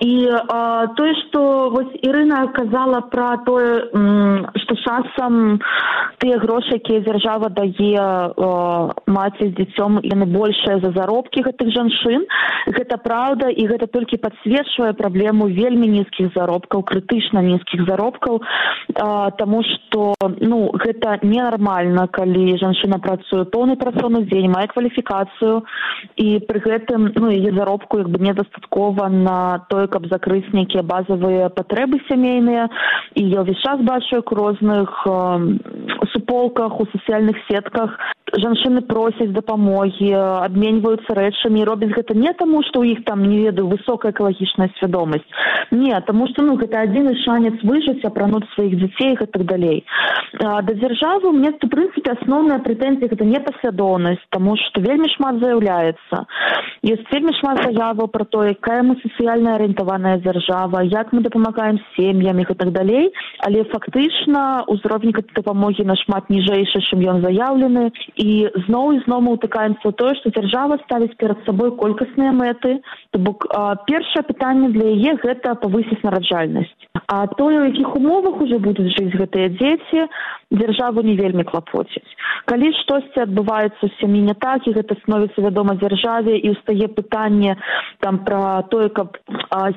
і 0.00 0.14
тое 0.98 1.12
што 1.22 1.70
вось 1.74 1.92
ірына 2.02 2.46
казала 2.56 3.00
пра 3.12 3.36
тое 3.46 3.86
што 4.64 4.76
часам 4.82 5.60
тыя 6.22 6.38
грошы 6.42 6.80
якія 6.80 7.04
дзяржава 7.06 7.50
дае 7.54 8.06
маці 9.06 9.44
з 9.48 9.52
дзіцём 9.58 10.00
яны 10.02 10.26
большыя 10.26 10.80
за 10.80 10.92
заробкі 10.96 11.46
гэтых 11.46 11.72
жанчын 11.76 12.26
гэта 12.66 12.98
праўда 12.98 13.50
і 13.50 13.66
гэта 13.70 13.86
толькі 13.86 14.20
падсвечвае 14.22 14.92
праблему 14.98 15.48
вельмі 15.48 15.88
нізкіх 15.88 16.34
заробкаў 16.34 16.82
крытычна 16.82 17.42
нізкіх 17.42 17.86
заробкаў. 17.86 18.40
Таму 19.38 19.62
што 19.62 20.14
ну 20.40 20.70
гэта 20.74 21.18
ненармальна 21.22 22.06
калі 22.08 22.56
жанчына 22.58 22.98
працуе 22.98 23.44
поўны 23.44 23.76
працоўны 23.76 24.24
дзень 24.26 24.50
мае 24.50 24.66
кваліфікацыю 24.72 24.95
кваліфікацыю. 24.96 25.64
І 26.16 26.38
пры 26.48 26.60
гэтым 26.60 27.12
ну 27.16 27.30
яе 27.30 27.52
заробку 27.52 27.98
як 27.98 28.08
бы 28.08 28.18
недастаткова 28.18 29.08
на 29.08 29.66
тое 29.68 29.86
каб 29.88 30.06
закрыць 30.08 30.52
нейкія 30.52 30.82
базавыя 30.82 31.48
патрэбы 31.48 32.00
сямейныя. 32.08 32.68
І 33.14 33.22
я 33.28 33.42
ўвесь 33.42 33.60
час 33.62 33.80
бачу 33.80 34.16
як 34.16 34.32
у 34.32 34.34
розных 34.34 35.06
э, 35.06 35.12
суполках 36.12 36.80
у 36.80 36.86
сацыяльных 36.86 37.36
сетках 37.48 37.98
жанчыны 38.34 38.82
просяць 38.82 39.30
дапамогі 39.30 40.10
абменьваюцца 40.42 41.14
рэчамі 41.14 41.62
робяць 41.64 41.94
гэта 41.94 42.14
не 42.18 42.32
таму 42.34 42.62
што 42.66 42.82
ў 42.82 42.98
іх 42.98 43.04
там 43.06 43.22
не 43.22 43.46
ведаю 43.46 43.70
высокая 43.70 44.10
экалагічная 44.10 44.70
свядомасць. 44.78 45.26
Не 45.70 45.94
таму 46.06 46.26
што 46.32 46.42
ну 46.42 46.56
гэта 46.58 46.82
адзіны 46.86 47.14
шанец 47.22 47.54
выжыць 47.62 48.02
апрануць 48.02 48.48
сваіх 48.54 48.74
дзяцей 48.82 49.14
і 49.14 49.26
так 49.30 49.44
далей. 49.46 49.84
Да 50.34 50.58
дзяржавы 50.66 51.30
мне 51.32 51.54
у 51.54 51.68
прынцыпе 51.70 52.18
асноўная 52.18 52.58
прэтэнзія 52.66 53.14
гэта 53.14 53.24
непаслядоўнасць 53.24 54.26
таму 54.34 54.56
што 54.58 54.82
вельмі 54.82 55.08
шмат 55.14 55.38
заяўляецца. 55.38 56.26
Ёсць 56.82 57.06
вельмі 57.12 57.32
шмат 57.38 57.62
заяваў 57.62 58.10
пра 58.10 58.26
то 58.26 58.42
якая 58.42 58.82
мы 58.82 58.98
сацыяльна 59.06 59.54
арыентаваная 59.54 60.18
дзяржава 60.18 60.82
як 60.82 61.14
мы 61.14 61.22
дапамагаем 61.22 61.78
сем'ям 61.94 62.42
і 62.42 62.44
так 62.58 62.74
далей. 62.74 63.14
Але 63.46 63.62
фактычна 63.70 64.66
ўзровень 64.66 65.14
дапамогі 65.14 65.86
нашмат 65.86 66.26
ніжэйшы 66.30 66.82
чым 66.90 67.06
ён 67.06 67.22
заяўлены 67.22 67.92
і 68.16 68.48
зноў 68.66 68.96
і 68.96 69.02
зноў 69.04 69.20
мы 69.24 69.30
ўтыкаемся 69.36 69.84
ў 69.84 69.92
тое 69.92 70.12
што 70.16 70.32
дзяржава 70.32 70.80
ставіць 70.84 71.16
перад 71.20 71.38
сабой 71.44 71.70
колькасныя 71.76 72.32
мэты. 72.32 72.80
То 73.12 73.20
бок 73.20 73.44
першае 73.86 74.24
пытанне 74.24 74.72
для 74.72 74.88
яе 74.96 75.20
гэта 75.20 75.54
павысіць 75.60 76.00
нараджальнасць. 76.00 76.72
А 77.06 77.26
тое 77.36 77.60
у 77.60 77.68
якіх 77.68 77.92
умовах 77.96 78.40
уже 78.40 78.58
будуць 78.58 78.96
жыць 78.96 79.12
гэтыя 79.20 79.52
дзеці 79.60 80.08
дзяржаву 80.50 81.02
не 81.02 81.16
вельмі 81.18 81.44
клапоціць. 81.44 82.06
Калі 82.46 82.70
штосьці 82.82 83.26
адбываецца 83.26 83.82
ў 83.82 83.90
сям'і 83.98 84.20
не 84.30 84.34
так 84.38 84.66
і 84.66 84.74
гэта 84.78 84.94
становіцца 85.02 85.42
вядома 85.42 85.74
дзяржаве 85.80 86.38
і 86.38 86.54
ўстае 86.54 86.86
пытанне 86.94 87.56
там 87.98 88.22
пра 88.22 88.62
тое 88.70 88.88
каб 88.94 89.18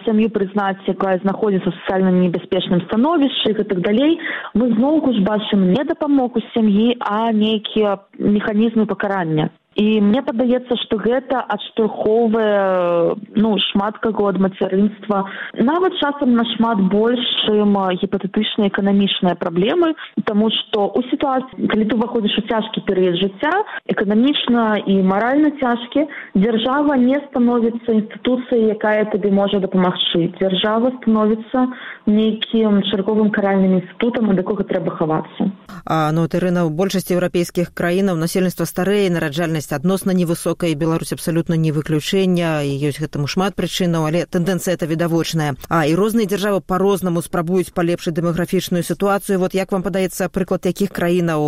сям'ю 0.05 0.29
прызнаць 0.29 0.85
якая 0.85 1.17
знаходзіцца 1.25 1.73
сацыяльна 1.73 2.13
небяспечным 2.13 2.85
становішчы 2.85 3.57
і 3.57 3.65
так 3.65 3.81
далей 3.81 4.19
мы 4.53 4.69
зноўку 4.77 5.13
ж 5.17 5.25
бачым 5.25 5.73
не 5.73 5.83
дапамогу 5.83 6.43
сям'і 6.53 6.93
а 7.01 7.31
нейкія 7.33 7.97
механізмы 8.19 8.85
пакарання 8.85 9.49
і 9.75 10.01
мне 10.01 10.21
падаецца 10.25 10.75
што 10.83 10.97
гэта 10.97 11.39
адштурхоўвае 11.55 13.15
ну 13.37 13.53
шмат 13.69 13.99
каго 14.03 14.29
ад 14.33 14.39
мацярынства 14.41 15.23
нават 15.55 15.93
часам 16.01 16.33
нашмат 16.35 16.81
больш 16.91 17.21
чым 17.45 17.77
гіпатэтычныя 18.01 18.73
эканамічныя 18.73 19.37
праблемы 19.39 19.93
таму 20.25 20.49
што 20.49 20.89
у 20.89 21.03
сітуацыі 21.11 21.69
калі 21.71 21.85
ты 21.85 21.95
уваходзіш 21.95 22.35
у 22.41 22.45
цяжкі 22.49 22.83
перыяд 22.89 23.21
жыцця 23.21 23.53
эканамічна 23.93 24.83
і 24.89 24.99
маральна 25.05 25.53
цяжкі 25.61 26.07
дзяржава 26.35 26.97
не 26.97 27.21
становіцца 27.29 27.93
інстытуцыяй 27.93 28.73
якая 28.75 29.05
табе 29.13 29.31
можа 29.31 29.61
дапамагчы 29.63 30.33
дзяржава 30.41 30.91
становіцца 30.99 31.69
нейкім 32.09 32.81
чарговым 32.91 33.31
каральным 33.31 33.79
інстытутам 33.79 34.33
ад 34.33 34.43
якога 34.43 34.67
трэба 34.67 34.97
хавацца 34.97 35.53
а 35.85 36.11
ну 36.11 36.27
тэрына 36.27 36.67
ў 36.67 36.73
большасці 36.73 37.15
еўрапейскіх 37.15 37.71
краінаў 37.71 38.19
насельніцтва 38.19 38.67
старэе 38.67 39.07
нараджальнасць 39.13 39.68
дзейнасць 39.69 39.73
адносна 39.73 40.11
невысокая 40.11 40.75
беларусь 40.75 41.13
абсалютна 41.13 41.53
не 41.53 41.71
выключэння 41.71 42.63
і 42.65 42.71
ёсць 42.89 42.99
гэтаму 42.99 43.27
шмат 43.27 43.55
прычынаў 43.55 44.09
але 44.09 44.25
тэндэнцыя 44.25 44.75
это 44.75 44.85
відавочная 44.85 45.55
а 45.69 45.85
і 45.85 45.95
розныя 45.95 46.27
дзяржавы 46.27 46.61
по-рознаму 46.61 47.21
спрабуюць 47.21 47.73
палепшыць 47.73 48.13
дэмаграфічную 48.13 48.83
сітуацыю 48.83 49.39
вот 49.39 49.53
як 49.53 49.71
вам 49.71 49.83
падаецца 49.83 50.29
прыклад 50.29 50.65
якіх 50.65 50.89
краінаў 50.89 51.41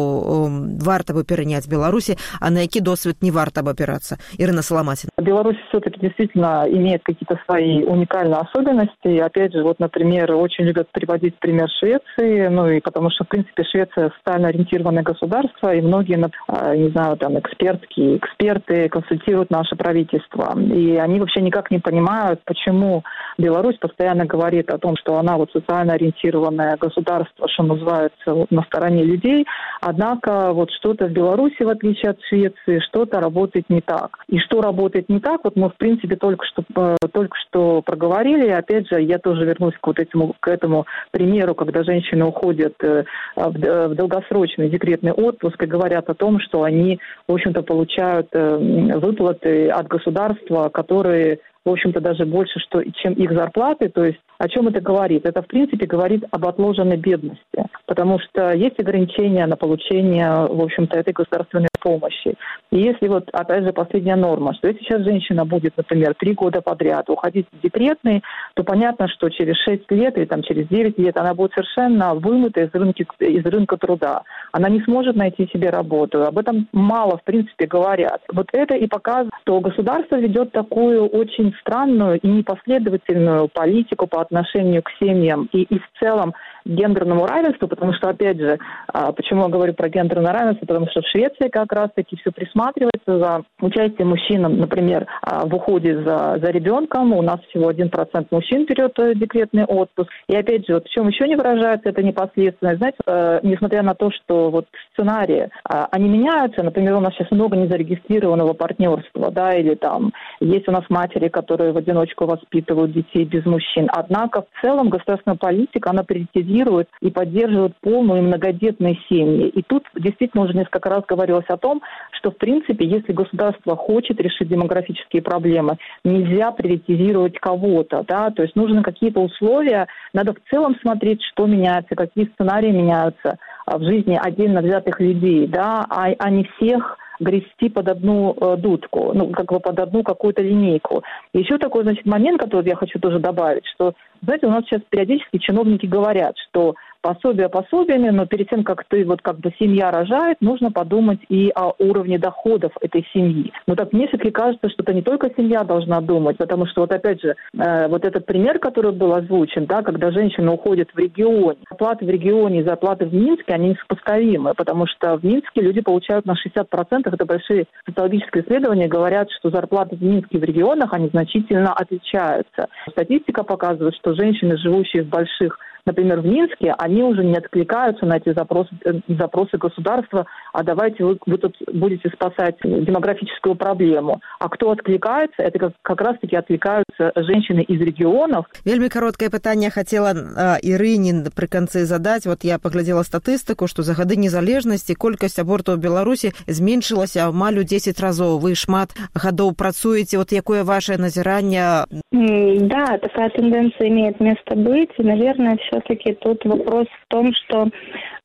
варта 0.81 1.13
бы 1.13 1.23
пераняць 1.23 1.67
беларусі 1.67 2.17
а 2.39 2.49
на 2.49 2.61
які 2.61 2.81
досвед 2.81 3.17
не 3.21 3.31
варта 3.31 3.61
опираться 3.61 4.17
ирина 4.37 4.61
соломатин 4.61 5.09
беларусь 5.17 5.57
все 5.69 5.79
таки 5.79 5.99
действительно 5.99 6.65
имеет 6.67 7.03
какие 7.03 7.25
то 7.27 7.37
свои 7.45 7.83
уникальные 7.83 8.41
особенности. 8.41 9.19
Опять 9.19 9.53
же 9.53 9.63
вот 9.63 9.79
например 9.79 10.33
очень 10.33 10.65
любят 10.65 10.87
приводить 10.91 11.37
пример 11.39 11.69
швеции 11.79 12.47
ну 12.47 12.67
и 12.67 12.79
потому 12.79 13.09
что 13.09 13.23
в 13.23 13.27
принципе 13.27 13.63
швеция 13.63 14.11
социально 14.17 14.49
ориентированное 14.49 15.03
государство 15.03 15.73
и 15.73 15.81
многие 15.81 16.17
не 16.17 16.89
знаю 16.89 17.17
там 17.17 17.39
экспертки 17.39 18.00
и 18.01 18.17
эксперты 18.17 18.89
консультируют 18.89 19.51
наше 19.51 19.75
правительство. 19.75 20.57
И 20.59 20.95
они 20.95 21.19
вообще 21.19 21.41
никак 21.41 21.69
не 21.69 21.79
понимают, 21.79 22.41
почему 22.45 23.03
Беларусь 23.37 23.77
постоянно 23.77 24.25
говорит 24.25 24.71
о 24.71 24.79
том, 24.79 24.95
что 24.97 25.17
она 25.17 25.37
вот 25.37 25.51
социально 25.51 25.93
ориентированное 25.93 26.77
государство, 26.77 27.47
что 27.47 27.63
называется, 27.63 28.33
вот, 28.33 28.49
на 28.49 28.63
стороне 28.63 29.03
людей. 29.03 29.45
Однако 29.81 30.51
вот 30.53 30.71
что-то 30.71 31.07
в 31.07 31.11
Беларуси, 31.11 31.61
в 31.61 31.69
отличие 31.69 32.11
от 32.11 32.21
Швеции, 32.23 32.79
что-то 32.89 33.19
работает 33.19 33.69
не 33.69 33.81
так. 33.81 34.17
И 34.27 34.39
что 34.39 34.61
работает 34.61 35.07
не 35.09 35.19
так, 35.19 35.41
вот 35.43 35.55
мы, 35.55 35.69
в 35.69 35.75
принципе, 35.75 36.15
только 36.15 36.45
что, 36.45 36.63
э, 36.75 36.95
только 37.11 37.37
что 37.47 37.81
проговорили. 37.83 38.47
И 38.47 38.51
опять 38.51 38.89
же, 38.89 39.01
я 39.01 39.19
тоже 39.19 39.45
вернусь 39.45 39.75
к 39.79 39.85
вот 39.85 39.99
этому, 39.99 40.35
к 40.39 40.47
этому 40.47 40.87
примеру, 41.11 41.53
когда 41.53 41.83
женщины 41.83 42.25
уходят 42.25 42.73
э, 42.83 43.03
в, 43.35 43.51
в 43.51 43.95
долгосрочный 43.95 44.69
декретный 44.69 45.11
отпуск 45.11 45.61
и 45.61 45.67
говорят 45.67 46.09
о 46.09 46.15
том, 46.15 46.39
что 46.39 46.63
они, 46.63 46.99
в 47.27 47.33
общем-то, 47.33 47.61
получают 47.61 47.90
получают 47.91 48.27
э, 48.33 48.97
выплаты 48.99 49.69
от 49.69 49.87
государства, 49.87 50.69
которые 50.69 51.39
в 51.65 51.69
общем-то, 51.69 51.99
даже 52.01 52.25
больше, 52.25 52.59
что, 52.59 52.83
чем 53.01 53.13
их 53.13 53.31
зарплаты. 53.31 53.89
То 53.89 54.03
есть 54.03 54.19
о 54.37 54.49
чем 54.49 54.67
это 54.67 54.81
говорит? 54.81 55.25
Это, 55.25 55.43
в 55.43 55.47
принципе, 55.47 55.85
говорит 55.85 56.23
об 56.31 56.45
отложенной 56.45 56.97
бедности, 56.97 57.65
потому 57.85 58.19
что 58.19 58.53
есть 58.53 58.79
ограничения 58.79 59.45
на 59.45 59.55
получение, 59.55 60.47
в 60.47 60.61
общем-то, 60.63 60.97
этой 60.97 61.13
государственной 61.13 61.67
помощи. 61.79 62.35
И 62.71 62.77
если 62.77 63.07
вот, 63.07 63.29
опять 63.33 63.63
же, 63.63 63.73
последняя 63.73 64.15
норма, 64.15 64.53
что 64.55 64.67
если 64.67 64.81
сейчас 64.83 65.03
женщина 65.03 65.45
будет, 65.45 65.77
например, 65.77 66.15
три 66.17 66.33
года 66.33 66.61
подряд 66.61 67.09
уходить 67.09 67.47
в 67.51 67.61
декретный, 67.61 68.23
то 68.55 68.63
понятно, 68.63 69.07
что 69.09 69.29
через 69.29 69.57
шесть 69.57 69.89
лет 69.91 70.17
или 70.17 70.25
там 70.25 70.41
через 70.41 70.67
девять 70.69 70.97
лет 70.97 71.17
она 71.17 71.33
будет 71.33 71.53
совершенно 71.53 72.15
вымыта 72.15 72.61
из 72.61 72.73
рынка, 72.73 73.03
из 73.19 73.45
рынка 73.45 73.77
труда. 73.77 74.23
Она 74.51 74.69
не 74.69 74.81
сможет 74.81 75.15
найти 75.15 75.47
себе 75.53 75.69
работу. 75.69 76.23
Об 76.23 76.37
этом 76.37 76.67
мало, 76.71 77.17
в 77.17 77.23
принципе, 77.23 77.67
говорят. 77.67 78.21
Вот 78.33 78.47
это 78.53 78.75
и 78.75 78.87
показывает, 78.87 79.33
что 79.41 79.59
государство 79.59 80.15
ведет 80.15 80.51
такую 80.51 81.05
очень 81.07 81.50
странную 81.59 82.19
и 82.19 82.27
непоследовательную 82.27 83.47
политику 83.47 84.07
по 84.07 84.21
отношению 84.21 84.83
к 84.83 84.91
семьям 84.99 85.49
и, 85.51 85.63
и 85.63 85.79
в 85.79 85.99
целом 85.99 86.33
гендерному 86.65 87.25
равенству, 87.25 87.67
потому 87.67 87.93
что, 87.93 88.09
опять 88.09 88.39
же, 88.39 88.59
а, 88.87 89.11
почему 89.11 89.43
я 89.43 89.49
говорю 89.49 89.73
про 89.73 89.89
гендерное 89.89 90.33
равенство, 90.33 90.65
потому 90.65 90.87
что 90.89 91.01
в 91.01 91.07
Швеции 91.07 91.49
как 91.49 91.71
раз-таки 91.71 92.15
все 92.17 92.31
присматривается 92.31 92.90
за 93.05 93.43
участие 93.59 94.05
мужчин, 94.05 94.41
например, 94.41 95.07
а, 95.21 95.45
в 95.45 95.53
уходе 95.53 96.03
за, 96.03 96.37
за 96.41 96.51
ребенком. 96.51 97.13
У 97.13 97.21
нас 97.21 97.39
всего 97.49 97.67
один 97.69 97.89
процент 97.89 98.31
мужчин 98.31 98.65
берет 98.65 98.97
э, 98.99 99.13
декретный 99.15 99.65
отпуск. 99.65 100.09
И 100.27 100.35
опять 100.35 100.67
же, 100.67 100.75
вот 100.75 100.85
в 100.85 100.89
чем 100.89 101.07
еще 101.07 101.27
не 101.27 101.35
выражается 101.35 101.89
эта 101.89 102.03
непосредственность, 102.03 102.77
знаете, 102.77 102.97
э, 103.05 103.39
несмотря 103.43 103.83
на 103.83 103.93
то, 103.93 104.11
что 104.11 104.49
вот 104.49 104.65
сценарии, 104.93 105.49
а, 105.63 105.87
они 105.91 106.09
меняются, 106.09 106.63
например, 106.63 106.95
у 106.95 106.99
нас 106.99 107.13
сейчас 107.13 107.31
много 107.31 107.57
незарегистрированного 107.57 108.53
партнерства, 108.53 109.31
да, 109.31 109.53
или 109.53 109.75
там 109.75 110.11
есть 110.39 110.67
у 110.67 110.71
нас 110.71 110.83
матери, 110.89 111.27
которые 111.29 111.71
в 111.71 111.77
одиночку 111.77 112.25
воспитывают 112.25 112.93
детей 112.93 113.25
без 113.25 113.45
мужчин. 113.45 113.89
Однако 113.93 114.41
в 114.41 114.61
целом 114.61 114.89
государственная 114.89 115.37
политика, 115.37 115.89
она 115.89 116.03
приоритизирует 116.03 116.89
и 117.01 117.09
поддерживают 117.09 117.73
полную 117.81 118.19
и 118.19 118.25
многодетные 118.25 118.97
семьи. 119.09 119.47
И 119.49 119.61
тут 119.61 119.83
действительно 119.95 120.43
уже 120.43 120.53
несколько 120.53 120.89
раз 120.89 121.03
говорилось 121.07 121.45
о 121.47 121.57
том, 121.57 121.81
что 122.11 122.31
в 122.31 122.37
принципе, 122.37 122.85
если 122.91 123.13
государство 123.13 123.75
хочет 123.75 124.19
решить 124.19 124.49
демографические 124.49 125.21
проблемы, 125.21 125.77
нельзя 126.03 126.51
приоритизировать 126.51 127.39
кого-то, 127.39 128.03
да, 128.07 128.29
то 128.31 128.43
есть 128.43 128.55
нужны 128.55 128.83
какие-то 128.83 129.21
условия, 129.21 129.87
надо 130.13 130.33
в 130.33 130.49
целом 130.49 130.75
смотреть, 130.81 131.21
что 131.23 131.45
меняется, 131.45 131.95
какие 131.95 132.29
сценарии 132.33 132.71
меняются 132.71 133.37
а, 133.65 133.77
в 133.77 133.83
жизни 133.83 134.19
отдельно 134.21 134.61
взятых 134.61 134.99
людей, 134.99 135.47
да, 135.47 135.85
а, 135.89 136.07
а 136.17 136.29
не 136.29 136.43
всех 136.55 136.97
грести 137.21 137.69
под 137.69 137.87
одну 137.87 138.33
э, 138.33 138.57
дудку, 138.57 139.11
ну, 139.13 139.29
как 139.29 139.45
бы 139.51 139.59
под 139.59 139.79
одну 139.79 140.01
какую-то 140.03 140.41
линейку. 140.41 141.03
Еще 141.33 141.59
такой, 141.59 141.83
значит, 141.83 142.05
момент, 142.05 142.41
который 142.41 142.67
я 142.67 142.75
хочу 142.75 142.99
тоже 142.99 143.19
добавить, 143.19 143.65
что, 143.75 143.93
знаете, 144.23 144.47
у 144.47 144.49
нас 144.49 144.65
сейчас 144.65 144.81
периодически 144.89 145.37
чиновники 145.37 145.85
говорят, 145.85 146.35
что 146.49 146.73
пособия 147.01 147.49
пособиями, 147.49 148.09
но 148.09 148.25
перед 148.25 148.49
тем, 148.49 148.63
как 148.63 148.85
ты 148.87 149.03
вот 149.05 149.21
как 149.21 149.39
бы 149.39 149.53
семья 149.59 149.91
рожает, 149.91 150.37
нужно 150.41 150.71
подумать 150.71 151.19
и 151.29 151.51
о 151.55 151.73
уровне 151.79 152.17
доходов 152.17 152.71
этой 152.81 153.05
семьи. 153.13 153.51
Но 153.67 153.75
так 153.75 153.91
мне 153.93 154.07
все-таки 154.07 154.31
кажется, 154.31 154.69
что 154.69 154.83
это 154.83 154.93
не 154.93 155.01
только 155.01 155.31
семья 155.35 155.63
должна 155.63 156.01
думать, 156.01 156.37
потому 156.37 156.65
что 156.67 156.81
вот 156.81 156.93
опять 156.93 157.21
же, 157.21 157.35
э, 157.57 157.87
вот 157.87 158.05
этот 158.05 158.25
пример, 158.25 158.59
который 158.59 158.91
был 158.91 159.13
озвучен, 159.13 159.65
да, 159.65 159.81
когда 159.81 160.11
женщина 160.11 160.53
уходит 160.53 160.89
в 160.93 160.97
регион, 160.97 161.57
оплаты 161.69 162.05
в 162.05 162.09
регионе 162.09 162.59
и 162.61 162.63
зарплаты 162.63 163.05
в 163.05 163.13
Минске, 163.13 163.53
они 163.53 163.69
несопоставимы, 163.69 164.53
потому 164.53 164.85
что 164.87 165.17
в 165.17 165.23
Минске 165.23 165.61
люди 165.61 165.81
получают 165.81 166.25
на 166.25 166.33
60%, 166.33 167.11
это 167.11 167.25
большие 167.25 167.65
социологические 167.85 168.43
исследования, 168.43 168.87
говорят, 168.87 169.29
что 169.31 169.49
зарплаты 169.49 169.95
в 169.95 170.03
Минске 170.03 170.37
в 170.37 170.43
регионах, 170.43 170.93
они 170.93 171.09
значительно 171.09 171.73
отличаются. 171.73 172.67
Статистика 172.89 173.43
показывает, 173.43 173.95
что 173.95 174.13
женщины, 174.13 174.57
живущие 174.57 175.03
в 175.03 175.07
больших 175.07 175.57
например, 175.85 176.21
в 176.21 176.25
Минске, 176.25 176.73
они 176.77 177.03
уже 177.03 177.23
не 177.23 177.35
откликаются 177.35 178.05
на 178.05 178.17
эти 178.17 178.33
запросы, 178.33 178.69
э, 178.85 178.93
запросы 179.07 179.57
государства, 179.57 180.25
а 180.53 180.63
давайте 180.63 181.03
вы, 181.03 181.17
вы 181.25 181.37
тут 181.37 181.55
будете 181.73 182.09
спасать 182.09 182.55
демографическую 182.63 183.55
проблему. 183.55 184.21
А 184.39 184.49
кто 184.49 184.71
откликается, 184.71 185.41
это 185.41 185.59
как, 185.59 185.73
как 185.81 186.01
раз-таки 186.01 186.35
откликаются 186.35 187.11
женщины 187.15 187.61
из 187.61 187.79
регионов. 187.81 188.45
Вельми 188.65 188.89
короткое 188.89 189.29
пытание 189.29 189.69
хотела 189.69 190.11
а, 190.11 190.57
Ирыне 190.61 191.23
при 191.35 191.47
конце 191.47 191.85
задать. 191.85 192.25
Вот 192.25 192.43
я 192.43 192.59
поглядела 192.59 193.03
статистику, 193.03 193.67
что 193.67 193.83
за 193.83 193.95
годы 193.95 194.15
незалежности 194.15 194.93
колькость 194.93 195.39
абортов 195.39 195.75
в 195.75 195.81
Беларуси 195.81 196.33
зменшилась 196.47 197.17
амаль 197.17 197.59
у 197.59 197.63
10 197.63 197.99
разов. 197.99 198.41
Вы 198.41 198.55
шмат 198.55 198.89
годов 199.13 199.55
працуете. 199.55 200.17
Вот 200.17 200.29
какое 200.29 200.63
ваше 200.63 200.97
назирание? 200.97 201.85
Да, 202.11 202.97
такая 202.97 203.29
тенденция 203.29 203.87
имеет 203.87 204.19
место 204.19 204.55
быть. 204.55 204.89
И, 204.97 205.03
наверное, 205.03 205.53
все-таки 205.71 206.13
тут 206.13 206.43
вопрос 206.45 206.87
в 206.87 207.07
том, 207.07 207.33
что 207.33 207.69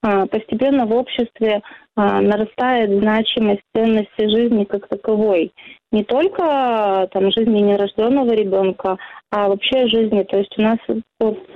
а, 0.02 0.26
постепенно 0.26 0.86
в 0.86 0.94
обществе 0.94 1.62
а, 1.96 2.20
нарастает 2.20 2.90
значимость 2.90 3.62
ценности 3.74 4.28
жизни 4.28 4.64
как 4.64 4.88
таковой. 4.88 5.52
Не 5.92 6.04
только 6.04 7.08
там, 7.12 7.30
жизни 7.30 7.60
нерожденного 7.60 8.32
ребенка, 8.32 8.98
а 9.30 9.48
вообще 9.48 9.86
жизни. 9.86 10.24
То 10.24 10.38
есть 10.38 10.58
у 10.58 10.62
нас 10.62 10.78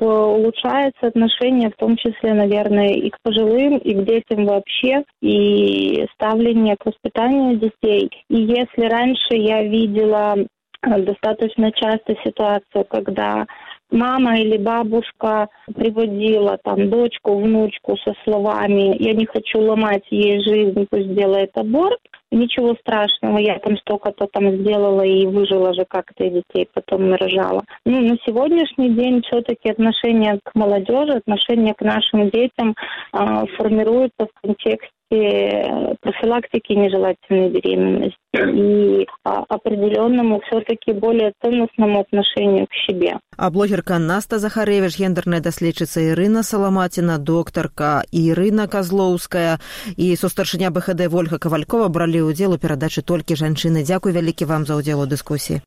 улучшается 0.01 1.09
отношение, 1.09 1.71
в 1.71 1.77
том 1.77 1.97
числе, 1.97 2.33
наверное, 2.33 2.95
и 2.95 3.11
к 3.11 3.17
пожилым, 3.23 3.79
и 3.79 3.93
к 3.93 4.05
детям 4.05 4.47
вообще, 4.47 5.03
и 5.21 6.07
ставление 6.15 6.77
к 6.77 6.87
воспитанию 6.87 7.59
детей. 7.59 8.11
И 8.29 8.37
если 8.37 8.89
раньше 8.89 9.35
я 9.35 9.63
видела 9.63 10.37
достаточно 10.83 11.73
часто 11.73 12.15
ситуацию, 12.25 12.85
когда 12.89 13.47
мама 13.91 14.39
или 14.39 14.57
бабушка 14.57 15.49
приводила 15.75 16.59
там 16.63 16.91
дочку, 16.91 17.39
внучку 17.39 17.97
со 18.05 18.15
словами 18.25 18.97
«я 18.99 19.13
не 19.15 19.27
хочу 19.27 19.61
ломать 19.61 20.05
ей 20.11 20.43
жизнь, 20.43 20.87
пусть 20.91 21.15
делает 21.15 21.51
аборт», 21.57 22.01
ничего 22.31 22.75
страшного, 22.75 23.39
я 23.39 23.59
там 23.59 23.77
столько-то 23.79 24.29
там 24.33 24.51
сделала 24.59 25.03
и 25.03 25.27
выжила 25.27 25.75
же 25.75 25.85
как-то 25.89 26.29
детей 26.29 26.69
потом 26.73 27.13
рожала. 27.15 27.65
Ну, 27.85 28.01
на 28.01 28.17
сегодняшний 28.25 28.91
день 28.91 29.23
все-таки 29.23 29.71
отношение 29.71 30.39
к 30.43 30.55
молодежи, 30.55 31.13
отношение 31.15 31.75
к 31.75 31.83
нашим 31.83 32.31
детям 32.31 32.75
э, 33.13 33.47
формируется 33.57 34.27
в 34.27 34.41
контексте 34.41 34.91
профилактики 36.01 36.73
нежелательной 36.73 37.51
беременности 37.51 38.17
и 38.33 39.07
определенному 39.51 40.41
все-таки 40.47 40.93
более 40.93 41.33
ценностному 41.43 42.01
отношению 42.01 42.67
к 42.67 42.75
себе. 42.87 43.19
А 43.37 43.51
блогерка 43.51 43.99
Наста 43.99 44.39
Захаревич, 44.39 44.99
гендерная 44.99 45.41
доследчица 45.41 46.01
Ирина 46.11 46.43
Соломатина, 46.43 47.19
докторка 47.19 48.05
Ирина 48.13 48.69
Козлоўская 48.69 49.61
и 49.97 50.15
состаршыня 50.17 50.71
БХД 50.71 51.09
Вольга 51.09 51.39
Кавалькова 51.39 51.89
брали 51.89 52.21
удзел 52.21 52.53
у 52.53 52.59
перадачы 52.59 53.03
толькі 53.03 53.35
жанчыны. 53.35 53.83
Дзякуй 53.83 54.13
вялікі 54.13 54.45
вам 54.45 54.67
за 54.67 54.77
ўдзел 54.77 55.01
у 55.01 55.07
дыскусіі. 55.07 55.63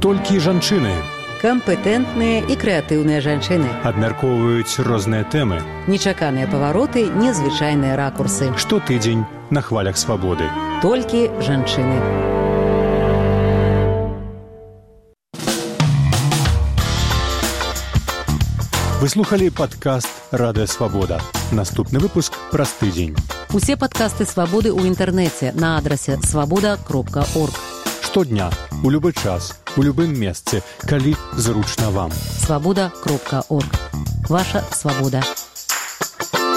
Толькі 0.00 0.38
жанчыны 0.38 1.17
кампетэнтныя 1.38 2.42
і 2.50 2.54
крэатыўныя 2.58 3.22
жанчыны. 3.22 3.70
Абмяркоўваюць 3.86 4.82
розныя 4.82 5.22
тэмы. 5.22 5.62
Нечаканыя 5.86 6.50
павароты 6.50 7.06
незвычайныя 7.06 7.94
ракурсы. 7.94 8.50
Штотыдзень 8.58 9.22
на 9.50 9.62
хвалях 9.62 9.96
свабоды. 9.96 10.50
Толькі 10.82 11.30
жанчыны. 11.38 12.02
Выслухалі 18.98 19.54
падкаст 19.54 20.10
радыёвабода 20.34 21.22
наступны 21.54 22.02
выпуск 22.02 22.34
праз 22.50 22.74
тыдзень. 22.82 23.14
Усе 23.54 23.78
падкасты 23.78 24.26
свабоды 24.26 24.74
ў 24.74 24.90
інтэрнэце 24.90 25.54
на 25.54 25.78
адрасе 25.78 26.18
свабода 26.26 26.74
кропка 26.82 27.22
орг 27.38 27.54
штодня 28.08 28.50
у 28.82 28.88
любы 28.88 29.12
час 29.12 29.52
у 29.76 29.82
любым 29.84 30.14
месцы 30.16 30.62
калі 30.88 31.12
зручна 31.36 31.90
вам. 31.90 32.10
Свабода 32.12 32.90
кропка 33.02 33.42
орг. 33.50 33.68
Ваша 34.30 34.64
свабода 34.72 35.20